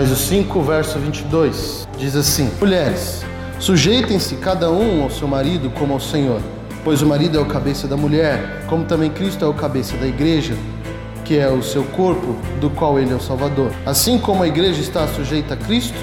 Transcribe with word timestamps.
Efésios 0.00 0.20
5, 0.20 0.62
verso 0.62 0.98
22, 0.98 1.86
diz 1.98 2.16
assim: 2.16 2.50
Mulheres, 2.58 3.22
sujeitem-se 3.58 4.36
cada 4.36 4.70
um 4.70 5.02
ao 5.02 5.10
seu 5.10 5.28
marido 5.28 5.68
como 5.68 5.92
ao 5.92 6.00
Senhor, 6.00 6.40
pois 6.82 7.02
o 7.02 7.06
marido 7.06 7.36
é 7.36 7.40
o 7.40 7.44
cabeça 7.44 7.86
da 7.86 7.98
mulher, 7.98 8.64
como 8.66 8.86
também 8.86 9.10
Cristo 9.10 9.44
é 9.44 9.48
o 9.48 9.52
cabeça 9.52 9.98
da 9.98 10.06
igreja, 10.06 10.54
que 11.22 11.36
é 11.36 11.50
o 11.50 11.62
seu 11.62 11.84
corpo, 11.84 12.34
do 12.62 12.70
qual 12.70 12.98
ele 12.98 13.12
é 13.12 13.14
o 13.14 13.20
Salvador. 13.20 13.72
Assim 13.84 14.18
como 14.18 14.42
a 14.42 14.48
igreja 14.48 14.80
está 14.80 15.06
sujeita 15.06 15.52
a 15.52 15.56
Cristo, 15.58 15.98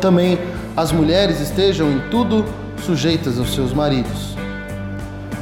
também 0.00 0.38
as 0.74 0.90
mulheres 0.90 1.38
estejam 1.38 1.92
em 1.92 2.00
tudo 2.10 2.42
sujeitas 2.86 3.38
aos 3.38 3.54
seus 3.54 3.74
maridos. 3.74 4.34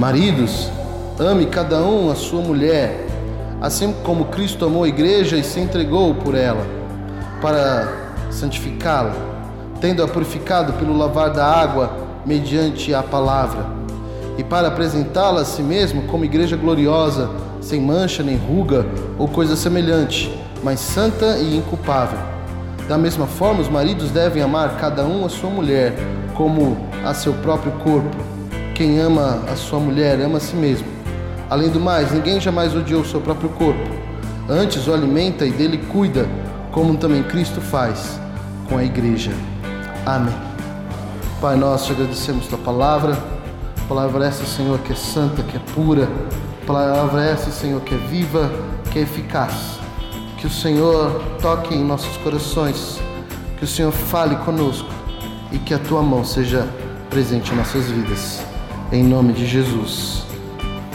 Maridos, 0.00 0.68
ame 1.16 1.46
cada 1.46 1.80
um 1.84 2.10
a 2.10 2.16
sua 2.16 2.42
mulher, 2.42 3.06
assim 3.60 3.94
como 4.02 4.24
Cristo 4.24 4.64
amou 4.64 4.82
a 4.82 4.88
igreja 4.88 5.36
e 5.36 5.44
se 5.44 5.60
entregou 5.60 6.12
por 6.12 6.34
ela, 6.34 6.73
para 7.44 7.86
santificá-la, 8.30 9.12
tendo-a 9.78 10.08
purificado 10.08 10.72
pelo 10.72 10.96
lavar 10.96 11.28
da 11.28 11.44
água 11.44 11.92
mediante 12.24 12.94
a 12.94 13.02
palavra, 13.02 13.66
e 14.38 14.42
para 14.42 14.68
apresentá-la 14.68 15.42
a 15.42 15.44
si 15.44 15.60
mesmo 15.60 16.04
como 16.04 16.24
igreja 16.24 16.56
gloriosa, 16.56 17.28
sem 17.60 17.82
mancha 17.82 18.22
nem 18.22 18.34
ruga 18.34 18.86
ou 19.18 19.28
coisa 19.28 19.56
semelhante, 19.56 20.34
mas 20.62 20.80
santa 20.80 21.36
e 21.36 21.54
inculpável. 21.58 22.18
Da 22.88 22.96
mesma 22.96 23.26
forma, 23.26 23.60
os 23.60 23.68
maridos 23.68 24.10
devem 24.10 24.42
amar 24.42 24.78
cada 24.78 25.04
um 25.04 25.26
a 25.26 25.28
sua 25.28 25.50
mulher, 25.50 25.94
como 26.34 26.78
a 27.04 27.12
seu 27.12 27.34
próprio 27.34 27.72
corpo. 27.72 28.16
Quem 28.74 28.98
ama 28.98 29.42
a 29.52 29.54
sua 29.54 29.78
mulher 29.78 30.18
ama 30.18 30.38
a 30.38 30.40
si 30.40 30.56
mesmo. 30.56 30.86
Além 31.50 31.68
do 31.68 31.78
mais, 31.78 32.10
ninguém 32.10 32.40
jamais 32.40 32.74
odiou 32.74 33.02
o 33.02 33.06
seu 33.06 33.20
próprio 33.20 33.50
corpo. 33.50 33.84
Antes 34.48 34.88
o 34.88 34.94
alimenta 34.94 35.44
e 35.44 35.50
dele 35.50 35.76
cuida, 35.92 36.26
como 36.74 36.96
também 36.96 37.22
Cristo 37.22 37.60
faz 37.60 38.20
com 38.68 38.76
a 38.76 38.82
igreja. 38.82 39.30
Amém. 40.04 40.34
Pai, 41.40 41.56
te 41.56 41.92
agradecemos 41.92 42.48
tua 42.48 42.58
palavra. 42.58 43.16
Palavra 43.88 44.26
essa, 44.26 44.44
Senhor, 44.44 44.80
que 44.80 44.92
é 44.92 44.96
santa, 44.96 45.44
que 45.44 45.56
é 45.56 45.60
pura. 45.72 46.08
Palavra 46.66 47.22
essa, 47.22 47.52
Senhor, 47.52 47.80
que 47.82 47.94
é 47.94 47.98
viva, 47.98 48.50
que 48.90 48.98
é 48.98 49.02
eficaz. 49.02 49.78
Que 50.36 50.48
o 50.48 50.50
Senhor 50.50 51.22
toque 51.40 51.76
em 51.76 51.84
nossos 51.84 52.16
corações. 52.16 52.98
Que 53.56 53.62
o 53.64 53.68
Senhor 53.68 53.92
fale 53.92 54.34
conosco 54.36 54.88
e 55.52 55.58
que 55.58 55.72
a 55.74 55.78
tua 55.78 56.02
mão 56.02 56.24
seja 56.24 56.68
presente 57.08 57.52
em 57.52 57.56
nossas 57.56 57.84
vidas. 57.84 58.42
Em 58.90 59.04
nome 59.04 59.32
de 59.32 59.46
Jesus. 59.46 60.24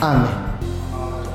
Amém. 0.01 0.29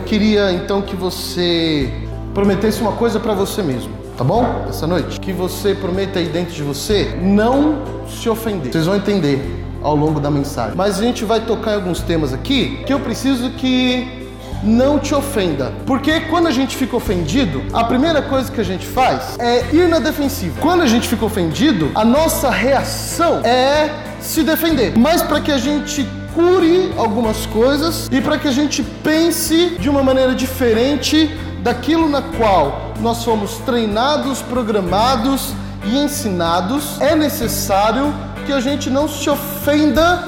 Queria 0.05 0.53
então 0.53 0.83
que 0.83 0.95
você 0.95 1.91
prometesse 2.35 2.83
uma 2.83 2.93
coisa 2.93 3.19
para 3.19 3.33
você 3.33 3.63
mesmo, 3.63 4.04
tá 4.17 4.25
bom? 4.25 4.67
Essa 4.69 4.87
noite. 4.87 5.21
Que 5.21 5.33
você 5.33 5.75
prometa 5.75 6.19
aí 6.19 6.27
dentro 6.27 6.55
de 6.55 6.63
você 6.63 7.17
não 7.21 7.83
se 8.09 8.29
ofender. 8.29 8.73
Vocês 8.73 8.87
vão 8.87 8.97
entender 8.97 9.65
ao 9.83 9.95
longo 9.95 10.19
da 10.19 10.31
mensagem. 10.31 10.75
Mas 10.77 10.99
a 10.99 11.03
gente 11.03 11.25
vai 11.25 11.41
tocar 11.41 11.73
em 11.73 11.75
alguns 11.75 12.01
temas 12.01 12.33
aqui 12.33 12.83
que 12.87 12.93
eu 12.93 13.01
preciso 13.01 13.51
que 13.51 14.25
não 14.63 14.99
te 14.99 15.15
ofenda. 15.15 15.73
Porque 15.85 16.21
quando 16.21 16.47
a 16.47 16.51
gente 16.51 16.75
fica 16.75 16.97
ofendido, 16.97 17.63
a 17.73 17.85
primeira 17.85 18.23
coisa 18.23 18.51
que 18.51 18.61
a 18.61 18.65
gente 18.65 18.87
faz 18.87 19.39
é 19.39 19.67
ir 19.75 19.89
na 19.89 19.99
defensiva. 19.99 20.59
Quando 20.61 20.83
a 20.83 20.87
gente 20.87 21.07
fica 21.07 21.25
ofendido, 21.25 21.91
a 21.95 22.05
nossa 22.05 22.49
reação 22.51 23.41
é 23.45 23.91
se 24.21 24.43
defender. 24.43 24.97
Mas 24.97 25.23
para 25.23 25.41
que 25.41 25.53
a 25.53 25.59
gente 25.59 26.09
cure 26.35 26.93
algumas 26.97 27.47
coisas 27.47 28.09
e 28.11 28.21
para 28.21 28.37
que 28.37 28.49
a 28.49 28.51
gente 28.51 28.83
pense 28.83 29.77
de 29.79 29.89
uma 29.89 30.03
maneira 30.03 30.35
diferente 30.35 31.31
daquilo 31.65 32.11
na 32.11 32.21
qual 32.21 32.93
nós 33.01 33.25
fomos 33.25 33.57
treinados, 33.65 34.43
programados 34.43 35.55
e 35.87 35.99
ensinados, 35.99 37.01
é 37.01 37.17
necessário 37.17 38.13
que 38.45 38.53
a 38.53 38.61
gente 38.61 38.91
não 38.91 39.09
se 39.09 39.31
ofenda 39.31 40.23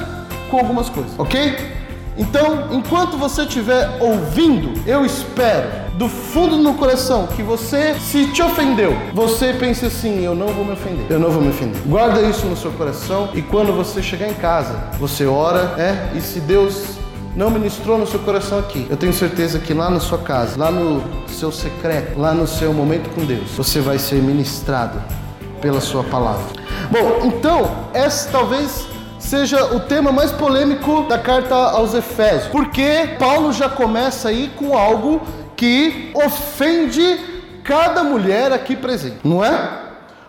com 0.51 0.57
algumas 0.57 0.89
coisas, 0.89 1.13
ok? 1.19 1.77
Então, 2.17 2.69
enquanto 2.73 3.19
você 3.19 3.43
estiver 3.43 3.99
ouvindo, 4.01 4.73
eu 4.87 5.05
espero 5.05 5.69
do 5.99 6.09
fundo 6.09 6.63
do 6.63 6.73
coração 6.73 7.27
que 7.27 7.43
você, 7.43 7.95
se 8.01 8.29
te 8.29 8.41
ofendeu, 8.41 8.97
você 9.13 9.53
pense 9.53 9.85
assim: 9.85 10.25
eu 10.25 10.35
não 10.35 10.49
vou 10.49 10.65
me 10.65 10.73
ofender, 10.73 11.07
eu 11.11 11.19
não 11.19 11.31
vou 11.31 11.43
me 11.43 11.51
ofender. 11.51 11.81
Guarda 11.85 12.23
isso 12.23 12.47
no 12.47 12.57
seu 12.57 12.71
coração 12.73 13.29
e 13.35 13.43
quando 13.43 13.75
você 13.75 14.03
chegar 14.03 14.29
em 14.29 14.35
casa, 14.35 14.75
você 14.99 15.27
ora, 15.27 15.75
é, 15.77 16.17
e 16.17 16.21
se 16.23 16.41
Deus 16.41 16.96
não 17.37 17.51
ministrou 17.51 17.99
no 17.99 18.07
seu 18.07 18.19
coração 18.21 18.59
aqui, 18.59 18.87
eu 18.89 18.97
tenho 18.97 19.13
certeza 19.13 19.59
que 19.59 19.75
lá 19.75 19.91
na 19.91 20.01
sua 20.01 20.19
casa, 20.19 20.59
lá 20.59 20.71
no 20.71 21.03
seu 21.29 21.53
secreto, 21.53 22.19
lá 22.19 22.33
no 22.33 22.47
seu 22.47 22.73
momento 22.73 23.11
com 23.11 23.27
Deus, 23.27 23.51
você 23.51 23.79
vai 23.81 23.99
ser 23.99 24.17
ministrado 24.17 24.99
pela 25.61 25.81
sua 25.81 26.03
palavra. 26.03 26.47
Bom, 26.91 27.27
então, 27.27 27.89
essa 27.93 28.31
talvez 28.31 28.89
seja 29.19 29.75
o 29.75 29.81
tema 29.81 30.11
mais 30.11 30.33
polêmico 30.33 31.03
da 31.03 31.19
carta 31.19 31.55
aos 31.55 31.93
Efésios, 31.93 32.47
porque 32.47 33.17
Paulo 33.19 33.53
já 33.53 33.69
começa 33.69 34.31
aí 34.31 34.51
com 34.57 34.77
algo 34.77 35.21
que 35.55 36.13
ofende 36.15 37.19
cada 37.63 38.03
mulher 38.03 38.51
aqui 38.51 38.75
presente, 38.75 39.19
não 39.23 39.45
é? 39.45 39.83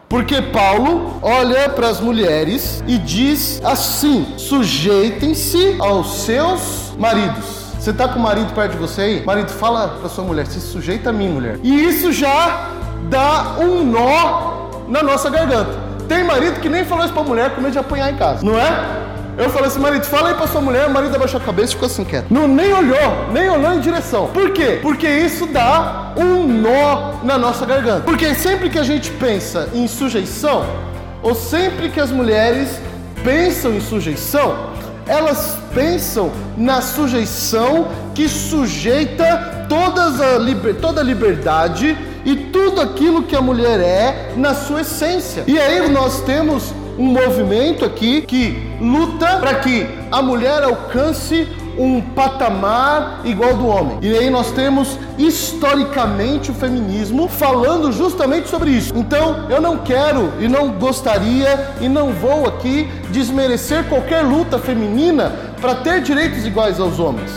Porque 0.09 0.41
Paulo 0.41 1.19
olha 1.21 1.69
para 1.69 1.87
as 1.89 1.99
mulheres 1.99 2.81
e 2.87 2.97
diz 2.97 3.61
assim: 3.63 4.25
sujeitem-se 4.37 5.75
aos 5.79 6.21
seus 6.23 6.86
maridos. 6.97 7.67
Você 7.79 7.91
está 7.91 8.07
com 8.07 8.19
o 8.19 8.21
marido 8.21 8.53
perto 8.53 8.71
de 8.71 8.77
você 8.77 9.01
aí? 9.01 9.25
Marido, 9.25 9.49
fala 9.49 9.99
para 9.99 10.09
sua 10.09 10.23
mulher, 10.23 10.47
se 10.47 10.59
sujeita 10.59 11.11
a 11.11 11.13
mim, 11.13 11.29
mulher. 11.29 11.59
E 11.63 11.85
isso 11.85 12.11
já 12.11 12.71
dá 13.09 13.55
um 13.59 13.83
nó 13.83 14.83
na 14.87 15.03
nossa 15.03 15.29
garganta. 15.29 15.87
Tem 16.07 16.23
marido 16.23 16.59
que 16.59 16.69
nem 16.69 16.85
falou 16.85 17.05
isso 17.05 17.13
pra 17.13 17.23
mulher 17.23 17.53
com 17.53 17.61
medo 17.61 17.73
de 17.73 17.79
apanhar 17.79 18.11
em 18.11 18.15
casa, 18.15 18.45
não 18.45 18.57
é? 18.57 19.05
Eu 19.37 19.51
falei 19.51 19.67
assim, 19.67 19.79
marido, 19.79 20.03
fala 20.05 20.29
aí 20.29 20.35
pra 20.35 20.47
sua 20.47 20.61
mulher, 20.61 20.87
o 20.87 20.91
marido 20.91 21.15
abaixou 21.15 21.39
a 21.39 21.43
cabeça 21.43 21.71
e 21.71 21.75
ficou 21.75 21.85
assim 21.85 22.03
quieto. 22.03 22.25
Não, 22.31 22.47
nem 22.47 22.73
olhou, 22.73 23.27
nem 23.31 23.47
olhou 23.47 23.73
em 23.73 23.79
direção. 23.79 24.27
Por 24.33 24.51
quê? 24.51 24.79
Porque 24.81 25.07
isso 25.07 25.45
dá 25.45 26.13
um 26.17 26.47
nó 26.47 27.13
na 27.23 27.37
nossa 27.37 27.63
garganta. 27.63 28.01
Porque 28.01 28.33
sempre 28.33 28.67
que 28.67 28.79
a 28.79 28.83
gente 28.83 29.11
pensa 29.11 29.69
em 29.75 29.87
sujeição, 29.87 30.65
ou 31.21 31.35
sempre 31.35 31.89
que 31.89 31.99
as 31.99 32.09
mulheres 32.09 32.79
pensam 33.23 33.75
em 33.75 33.79
sujeição, 33.79 34.71
elas 35.07 35.57
pensam 35.73 36.31
na 36.57 36.81
sujeição 36.81 37.87
que 38.13 38.27
sujeita 38.27 39.65
todas 39.69 40.19
a 40.19 40.37
liber, 40.37 40.75
toda 40.75 41.01
a 41.01 41.03
liberdade 41.03 41.97
e 42.25 42.35
tudo 42.35 42.81
aquilo 42.81 43.23
que 43.23 43.35
a 43.35 43.41
mulher 43.41 43.79
é 43.79 44.33
na 44.35 44.53
sua 44.53 44.81
essência. 44.81 45.43
E 45.47 45.57
aí 45.57 45.89
nós 45.89 46.21
temos 46.21 46.73
um 46.97 47.05
movimento 47.05 47.85
aqui 47.85 48.21
que 48.23 48.57
luta 48.81 49.37
para 49.37 49.55
que 49.55 49.87
a 50.11 50.21
mulher 50.21 50.63
alcance 50.63 51.47
um 51.77 52.01
patamar 52.01 53.21
igual 53.23 53.53
do 53.53 53.67
homem. 53.67 53.97
E 54.01 54.17
aí 54.17 54.29
nós 54.29 54.51
temos 54.51 54.97
historicamente 55.17 56.51
o 56.51 56.53
feminismo 56.53 57.27
falando 57.27 57.91
justamente 57.91 58.49
sobre 58.49 58.71
isso. 58.71 58.93
Então, 58.95 59.49
eu 59.49 59.61
não 59.61 59.77
quero 59.77 60.33
e 60.39 60.47
não 60.47 60.71
gostaria 60.71 61.71
e 61.79 61.87
não 61.87 62.11
vou 62.13 62.47
aqui 62.47 62.89
desmerecer 63.09 63.83
qualquer 63.85 64.21
luta 64.21 64.57
feminina 64.57 65.31
para 65.61 65.75
ter 65.75 66.01
direitos 66.01 66.45
iguais 66.45 66.79
aos 66.79 66.99
homens. 66.99 67.31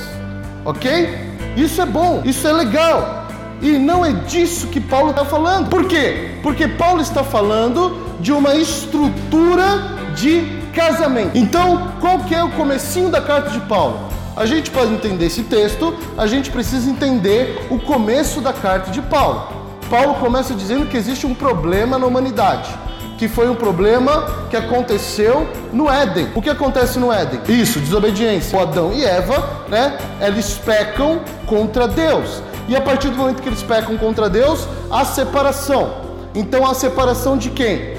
OK? 0.65 1.31
Isso 1.57 1.81
é 1.81 1.87
bom, 1.87 2.23
isso 2.25 2.47
é 2.47 2.53
legal. 2.53 3.27
E 3.63 3.73
não 3.73 4.05
é 4.05 4.13
disso 4.13 4.69
que 4.69 4.81
Paulo 4.81 5.11
está 5.11 5.25
falando. 5.25 5.69
Por 5.69 5.87
quê? 5.87 6.39
Porque 6.43 6.67
Paulo 6.67 7.03
está 7.03 7.23
falando 7.23 8.17
de 8.21 8.33
uma 8.33 8.55
estrutura 8.55 9.99
de 10.15 10.61
casamento. 10.73 11.37
Então, 11.37 11.93
qual 12.01 12.21
que 12.21 12.35
é 12.35 12.43
o 12.43 12.51
comecinho 12.51 13.11
da 13.11 13.21
carta 13.21 13.51
de 13.51 13.61
Paulo? 13.61 14.10
A 14.37 14.47
gente 14.47 14.71
pode 14.71 14.93
entender 14.93 15.27
esse 15.27 15.43
texto, 15.43 15.95
a 16.17 16.27
gente 16.27 16.51
precisa 16.51 16.89
entender 16.89 17.67
o 17.69 17.79
começo 17.79 18.41
da 18.41 18.53
carta 18.53 18.91
de 18.91 19.03
Paulo. 19.03 19.49
Paulo 19.91 20.15
começa 20.15 20.55
dizendo 20.55 20.87
que 20.87 20.97
existe 20.97 21.27
um 21.27 21.35
problema 21.35 21.99
na 21.99 22.07
humanidade, 22.07 22.71
que 23.19 23.27
foi 23.27 23.51
um 23.51 23.57
problema 23.57 24.47
que 24.49 24.57
aconteceu 24.57 25.49
no 25.73 25.91
Éden. 25.91 26.29
O 26.35 26.41
que 26.41 26.49
acontece 26.49 26.99
no 26.99 27.13
Éden? 27.13 27.41
Isso, 27.49 27.81
desobediência. 27.81 28.57
O 28.57 28.63
Adão 28.63 28.93
e 28.93 29.05
Eva, 29.05 29.67
né? 29.69 29.99
Eles 30.21 30.55
pecam 30.65 31.21
contra 31.47 31.89
Deus. 31.89 32.41
E 32.69 32.77
a 32.77 32.81
partir 32.81 33.09
do 33.09 33.17
momento 33.17 33.43
que 33.43 33.49
eles 33.49 33.65
pecam 33.65 33.99
contra 33.99 34.31
Deus, 34.31 34.67
a 34.91 35.05
separação. 35.05 35.93
Então 36.37 36.65
a 36.65 36.73
separação 36.73 37.37
de 37.37 37.51
quem? 37.51 37.95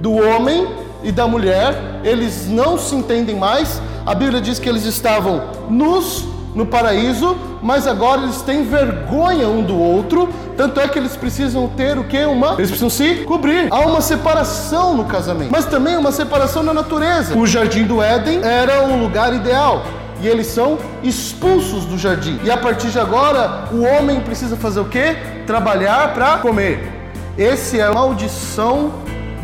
Do 0.00 0.12
homem 0.14 0.66
e 1.04 1.12
da 1.12 1.28
mulher. 1.28 2.00
Eles 2.02 2.48
não 2.48 2.76
se 2.76 2.94
entendem 2.96 3.36
mais. 3.36 3.80
A 4.06 4.14
Bíblia 4.14 4.40
diz 4.40 4.60
que 4.60 4.68
eles 4.68 4.84
estavam 4.84 5.42
nus 5.68 6.24
no 6.54 6.64
paraíso, 6.64 7.36
mas 7.60 7.88
agora 7.88 8.22
eles 8.22 8.40
têm 8.40 8.62
vergonha 8.62 9.48
um 9.48 9.64
do 9.64 9.76
outro. 9.76 10.28
Tanto 10.56 10.78
é 10.78 10.86
que 10.86 10.96
eles 10.96 11.16
precisam 11.16 11.66
ter 11.68 11.98
o 11.98 12.04
que? 12.04 12.24
Uma. 12.24 12.52
Eles 12.52 12.68
precisam 12.68 12.88
se 12.88 13.24
cobrir. 13.24 13.66
Há 13.68 13.80
uma 13.80 14.00
separação 14.00 14.96
no 14.96 15.06
casamento, 15.06 15.50
mas 15.50 15.64
também 15.64 15.96
uma 15.96 16.12
separação 16.12 16.62
na 16.62 16.72
natureza. 16.72 17.36
O 17.36 17.44
jardim 17.48 17.82
do 17.82 18.00
Éden 18.00 18.42
era 18.44 18.84
um 18.84 19.02
lugar 19.02 19.34
ideal 19.34 19.82
e 20.22 20.28
eles 20.28 20.46
são 20.46 20.78
expulsos 21.02 21.84
do 21.84 21.98
jardim. 21.98 22.38
E 22.44 22.50
a 22.50 22.56
partir 22.56 22.90
de 22.90 23.00
agora, 23.00 23.64
o 23.72 23.82
homem 23.82 24.20
precisa 24.20 24.56
fazer 24.56 24.78
o 24.78 24.84
quê? 24.84 25.16
Trabalhar 25.48 26.14
para 26.14 26.38
comer. 26.38 27.10
Esse 27.36 27.80
é 27.80 27.82
a 27.82 27.92
maldição 27.92 28.92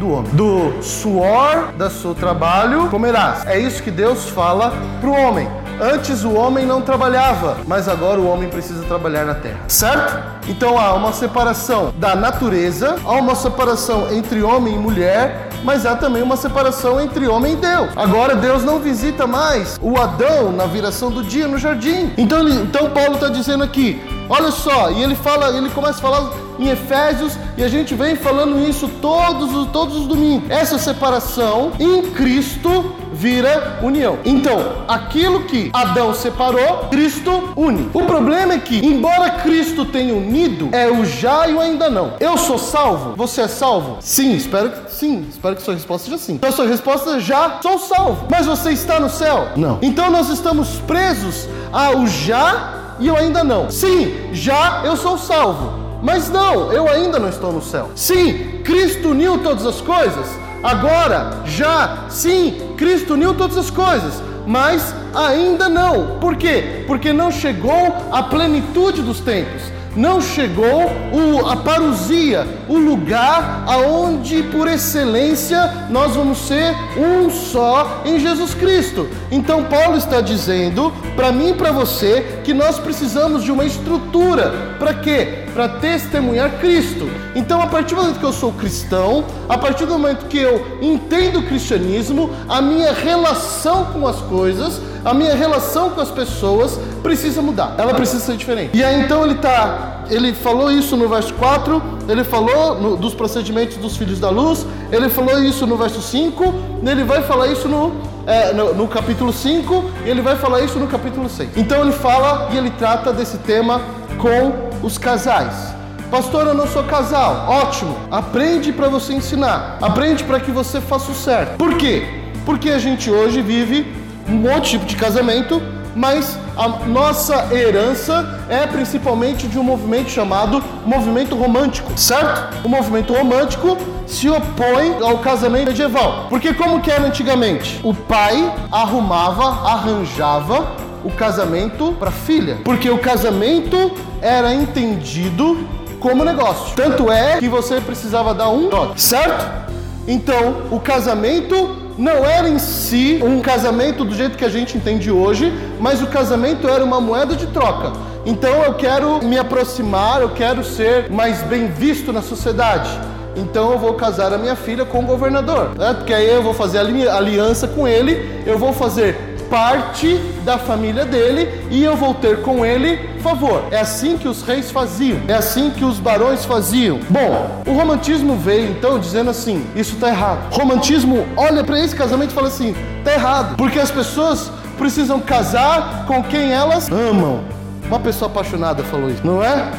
do 0.03 0.11
homem. 0.11 0.33
Do 0.33 0.83
suor 0.83 1.73
do 1.79 1.89
seu 1.89 2.15
trabalho 2.15 2.89
comerás. 2.89 3.47
É 3.47 3.59
isso 3.59 3.83
que 3.83 3.91
Deus 3.91 4.29
fala 4.29 4.73
para 5.01 5.09
o 5.09 5.13
homem. 5.13 5.49
Antes 5.81 6.25
o 6.25 6.33
homem 6.33 6.67
não 6.67 6.83
trabalhava, 6.83 7.59
mas 7.67 7.89
agora 7.89 8.21
o 8.21 8.27
homem 8.27 8.49
precisa 8.49 8.83
trabalhar 8.85 9.25
na 9.25 9.35
terra. 9.35 9.61
Certo? 9.69 10.21
Então 10.49 10.79
há 10.79 10.93
uma 10.95 11.13
separação 11.13 11.95
da 11.97 12.15
natureza, 12.15 12.97
há 13.05 13.13
uma 13.13 13.35
separação 13.35 14.13
entre 14.13 14.43
homem 14.43 14.75
e 14.75 14.79
mulher, 14.79 15.49
mas 15.65 15.87
há 15.87 15.95
também 15.95 16.23
uma 16.23 16.37
separação 16.37 17.01
entre 17.01 17.27
homem 17.27 17.55
e 17.55 17.57
Deus. 17.57 17.89
Agora 17.97 18.35
Deus 18.35 18.65
não 18.65 18.81
visita 18.81 19.27
mais 19.27 19.79
o 19.81 19.99
Adão 19.99 20.53
na 20.53 20.67
viração 20.67 21.11
do 21.11 21.23
dia 21.23 21.47
no 21.47 21.59
jardim. 21.59 22.13
Então, 22.19 22.47
então 22.49 22.91
Paulo 22.91 23.15
está 23.15 23.29
dizendo 23.29 23.63
aqui, 23.63 24.01
olha 24.33 24.51
só, 24.51 24.91
e 24.91 25.03
ele 25.03 25.15
fala, 25.15 25.55
ele 25.55 25.69
começa 25.69 25.99
a 25.99 26.03
falar 26.03 26.31
em 26.59 26.69
Efésios 26.69 27.37
e 27.57 27.63
a 27.63 27.69
gente 27.69 27.95
vem 27.95 28.17
falando 28.17 28.59
isso 28.67 28.89
todos, 29.01 29.69
todos 29.71 29.97
os 29.97 30.07
domingos. 30.07 30.51
Essa 30.51 30.79
separação 30.79 31.73
em 31.79 32.03
Cristo 32.13 32.95
vira 33.13 33.79
união. 33.83 34.19
Então, 34.25 34.85
aquilo 34.89 35.45
que 35.45 35.71
Adão 35.73 36.15
separou, 36.15 36.89
Cristo 36.91 37.53
une. 37.55 37.91
O 37.93 38.05
problema 38.05 38.55
é 38.55 38.59
que, 38.59 38.85
embora 38.85 39.31
Cristo 39.43 39.85
tenha 39.85 40.15
unido, 40.15 40.71
é 40.73 40.91
o 40.91 41.05
já 41.05 41.47
e 41.47 41.55
o 41.55 41.61
ainda 41.61 41.91
não. 41.91 42.15
Eu 42.19 42.39
sou 42.39 42.59
salvo? 42.59 43.15
Você 43.17 43.43
é 43.43 43.49
salvo? 43.49 43.99
Sim, 44.01 44.35
espero 44.35 44.71
que 44.71 44.93
sim. 44.93 45.27
Espero 45.29 45.57
que 45.57 45.63
sua 45.63 45.75
resposta 45.75 46.07
seja 46.07 46.19
sim. 46.19 46.35
Então, 46.35 46.51
sua 46.51 46.67
resposta 46.67 47.17
é 47.17 47.21
já 47.21 47.59
sou 47.61 47.79
salvo. 47.79 48.27
Mas 48.31 48.47
você 48.47 48.71
está 48.73 48.99
no 48.99 49.11
céu? 49.11 49.49
Não. 49.57 49.79
Então, 49.83 50.11
nós 50.11 50.31
estamos 50.31 50.81
presos 50.87 51.47
ao 51.71 52.07
já 52.07 52.82
e 53.03 53.09
eu 53.09 53.17
ainda 53.17 53.43
não. 53.43 53.69
Sim, 53.69 54.15
já 54.33 54.83
eu 54.85 54.97
sou 54.97 55.19
salvo. 55.19 55.99
Mas 56.03 56.31
não, 56.31 56.73
eu 56.73 56.89
ainda 56.89 57.19
não 57.19 57.29
estou 57.29 57.53
no 57.53 57.61
céu. 57.61 57.91
Sim, 57.95 58.61
Cristo 58.65 59.11
uniu 59.11 59.39
todas 59.39 59.67
as 59.67 59.81
coisas. 59.81 60.27
Agora, 60.63 61.43
já, 61.45 62.05
sim, 62.09 62.75
Cristo 62.77 63.15
uniu 63.15 63.35
todas 63.35 63.57
as 63.59 63.71
coisas. 63.71 64.23
Mas 64.47 64.95
ainda 65.15 65.69
não. 65.69 66.19
Por 66.21 66.37
quê? 66.37 66.85
Porque 66.87 67.13
não 67.13 67.31
chegou 67.31 67.95
a 68.11 68.23
plenitude 68.23 69.03
dos 69.03 69.21
tempos 69.21 69.63
não 69.97 70.21
chegou 70.21 70.91
o, 71.13 71.47
a 71.47 71.57
parousia, 71.57 72.47
o 72.69 72.77
lugar 72.79 73.65
aonde 73.67 74.43
por 74.45 74.69
excelência 74.69 75.87
nós 75.91 76.17
vamos 76.17 76.39
ser 76.39 76.75
um 76.97 77.31
só 77.31 78.03
em 78.05 78.19
Jesus 78.19 78.55
Cristo. 78.55 79.09
Então 79.31 79.65
Paulo 79.65 79.97
está 79.97 80.21
dizendo 80.21 80.93
para 81.15 81.33
mim 81.33 81.51
e 81.51 81.55
para 81.55 81.73
você 81.73 82.41
que 82.45 82.55
nós 82.55 82.79
precisamos 82.79 83.45
de 83.45 83.53
uma 83.53 83.65
estrutura. 83.65 84.77
Para 84.79 84.95
quê? 84.95 85.45
Para 85.53 85.69
testemunhar 85.69 86.59
Cristo. 86.59 87.09
Então, 87.35 87.61
a 87.63 87.67
partir 87.67 87.95
do 87.95 88.03
momento 88.03 88.19
que 88.19 88.25
eu 88.25 88.33
sou 88.33 88.53
cristão, 88.53 89.25
a 89.49 89.57
partir 89.57 89.87
do 89.87 89.93
momento 89.93 90.27
que 90.27 90.39
eu 90.39 90.79
entendo 90.81 91.41
o 91.41 91.43
cristianismo, 91.47 92.31
a 92.49 92.61
minha 92.61 92.93
relação 92.93 93.87
com 93.87 94.07
as 94.07 94.17
coisas 94.23 94.81
a 95.05 95.13
minha 95.13 95.35
relação 95.35 95.91
com 95.91 96.01
as 96.01 96.11
pessoas 96.11 96.79
precisa 97.03 97.43
mudar. 97.43 97.75
Ela 97.79 97.95
precisa 97.95 98.21
ser 98.21 98.37
diferente. 98.37 98.77
E 98.77 98.85
aí 98.85 99.01
então 99.03 99.25
ele 99.25 99.35
tá, 99.35 100.05
ele 100.09 100.33
falou 100.33 100.71
isso 100.71 100.97
no 100.97 101.09
verso 101.09 101.35
4, 101.35 101.83
ele 102.09 102.25
falou 102.25 102.81
no, 102.81 102.97
dos 102.97 103.15
procedimentos 103.15 103.77
dos 103.77 103.97
filhos 103.97 104.21
da 104.21 104.31
luz, 104.31 104.67
ele 104.91 105.09
falou 105.09 105.39
isso 105.43 105.67
no 105.67 105.77
verso 105.77 106.01
5, 106.01 106.55
ele 106.87 107.05
vai 107.05 107.23
falar 107.23 107.49
isso 107.49 107.69
no, 107.69 107.93
é, 108.27 108.53
no, 108.53 108.75
no 108.75 108.89
capítulo 108.89 109.33
5 109.33 109.85
e 110.05 110.11
ele 110.11 110.21
vai 110.21 110.37
falar 110.37 110.61
isso 110.61 110.79
no 110.79 110.87
capítulo 110.87 111.29
6. 111.29 111.51
Então 111.57 111.83
ele 111.83 111.93
fala 111.93 112.51
e 112.53 112.57
ele 112.57 112.71
trata 112.71 113.13
desse 113.13 113.39
tema 113.39 113.81
com 114.19 114.87
os 114.87 114.99
casais. 114.99 115.73
Pastor, 116.11 116.47
eu 116.47 116.55
não 116.55 116.67
sou 116.67 116.85
casal. 116.85 117.47
Ótimo. 117.49 117.97
Aprende 118.11 118.71
para 118.71 118.87
você 118.87 119.15
ensinar. 119.15 119.79
Aprende 119.81 120.23
para 120.25 120.39
que 120.39 120.51
você 120.51 120.79
faça 120.79 121.11
o 121.11 121.15
certo. 121.15 121.57
Por 121.57 121.75
quê? 121.79 122.07
Porque 122.45 122.69
a 122.69 122.79
gente 122.79 123.11
hoje 123.11 123.41
vive 123.41 124.02
um 124.29 124.35
monte 124.35 124.71
tipo 124.71 124.85
de 124.85 124.97
casamento, 124.97 125.63
mas 125.95 126.39
a 126.57 126.69
nossa 126.87 127.49
herança 127.53 128.41
é 128.49 128.67
principalmente 128.67 129.47
de 129.47 129.59
um 129.59 129.63
movimento 129.63 130.11
chamado 130.11 130.63
movimento 130.87 131.35
romântico, 131.35 131.93
certo? 131.99 132.65
O 132.65 132.69
movimento 132.69 133.13
romântico 133.13 133.77
se 134.07 134.29
opõe 134.29 134.97
ao 135.03 135.19
casamento 135.19 135.69
medieval. 135.69 136.27
Porque 136.29 136.55
como 136.55 136.81
que 136.81 136.91
era 136.91 137.05
antigamente? 137.05 137.81
O 137.83 137.95
pai 137.95 138.53
arrumava, 138.71 139.69
arranjava 139.69 140.77
o 141.05 141.11
casamento 141.11 141.93
para 141.99 142.09
a 142.09 142.13
filha, 142.13 142.59
porque 142.65 142.89
o 142.89 142.99
casamento 142.99 143.93
era 144.21 144.55
entendido 144.55 145.67
como 145.99 146.25
negócio. 146.25 146.75
Tanto 146.75 147.11
é 147.11 147.39
que 147.39 147.49
você 147.49 147.81
precisava 147.81 148.35
dar 148.35 148.51
um 148.51 148.69
certo? 148.97 149.63
Então, 150.07 150.63
o 150.71 150.81
casamento 150.81 151.82
não 151.99 152.25
era 152.25 152.49
em 152.49 152.59
si 152.59 153.21
um 153.23 153.41
casamento 153.41 154.05
do 154.05 154.15
jeito 154.15 154.37
que 154.37 154.45
a 154.45 154.49
gente 154.49 154.77
entende 154.77 155.11
hoje, 155.11 155.53
mas 155.81 156.03
o 156.03 156.07
casamento 156.07 156.69
era 156.69 156.85
uma 156.85 157.01
moeda 157.01 157.37
de 157.37 157.47
troca. 157.49 157.93
Então 158.25 158.63
eu 158.63 158.75
quero 158.75 159.25
me 159.25 159.39
aproximar, 159.39 160.21
eu 160.21 160.31
quero 160.31 160.63
ser 160.65 161.11
mais 161.11 161.43
bem 161.43 161.69
visto 161.69 162.13
na 162.13 162.23
sociedade. 162.23 162.91
Então 163.35 163.73
eu 163.73 163.79
vou 163.79 163.95
casar 163.95 164.33
a 164.33 164.39
minha 164.39 164.55
filha 164.55 164.85
com 164.85 165.01
o 165.01 165.07
governador, 165.07 165.71
né? 165.77 165.95
porque 165.95 166.13
aí 166.13 166.29
eu 166.29 166.43
vou 166.43 166.53
fazer 166.53 166.79
aliança 166.79 167.67
com 167.67 167.89
ele, 167.89 168.43
eu 168.47 168.59
vou 168.59 168.73
fazer 168.73 169.32
parte 169.53 170.17
da 170.47 170.57
família 170.57 171.05
dele 171.05 171.67
e 171.71 171.85
eu 171.85 171.95
vou 171.95 172.15
ter 172.15 172.41
com 172.41 172.65
ele 172.65 172.97
favor. 173.21 173.65
É 173.71 173.81
assim 173.81 174.17
que 174.17 174.27
os 174.27 174.43
reis 174.43 174.71
faziam, 174.71 175.21
é 175.29 175.35
assim 175.35 175.69
que 175.69 175.85
os 175.85 176.01
barões 176.01 176.47
faziam. 176.47 176.99
Bom, 177.11 177.63
o 177.67 177.75
romantismo 177.75 178.35
veio 178.35 178.71
então 178.71 178.99
dizendo 178.99 179.29
assim: 179.29 179.63
isso 179.77 179.97
está 179.97 180.09
errado. 180.09 180.51
O 180.51 180.59
romantismo 180.59 181.27
olha 181.37 181.63
para 181.63 181.79
esse 181.79 181.95
casamento 181.95 182.31
e 182.31 182.35
fala 182.35 182.49
assim: 182.49 182.75
está 183.01 183.13
errado, 183.13 183.57
porque 183.57 183.79
as 183.79 183.91
pessoas 183.91 184.51
precisam 184.79 185.21
casar 185.21 186.07
com 186.07 186.23
quem 186.23 186.51
elas 186.51 186.91
amam. 186.91 187.45
Uma 187.87 188.01
pessoa 188.01 188.31
apaixonada 188.31 188.83
falou 188.85 189.11
isso, 189.11 189.27
não 189.27 189.45
é? 189.45 189.71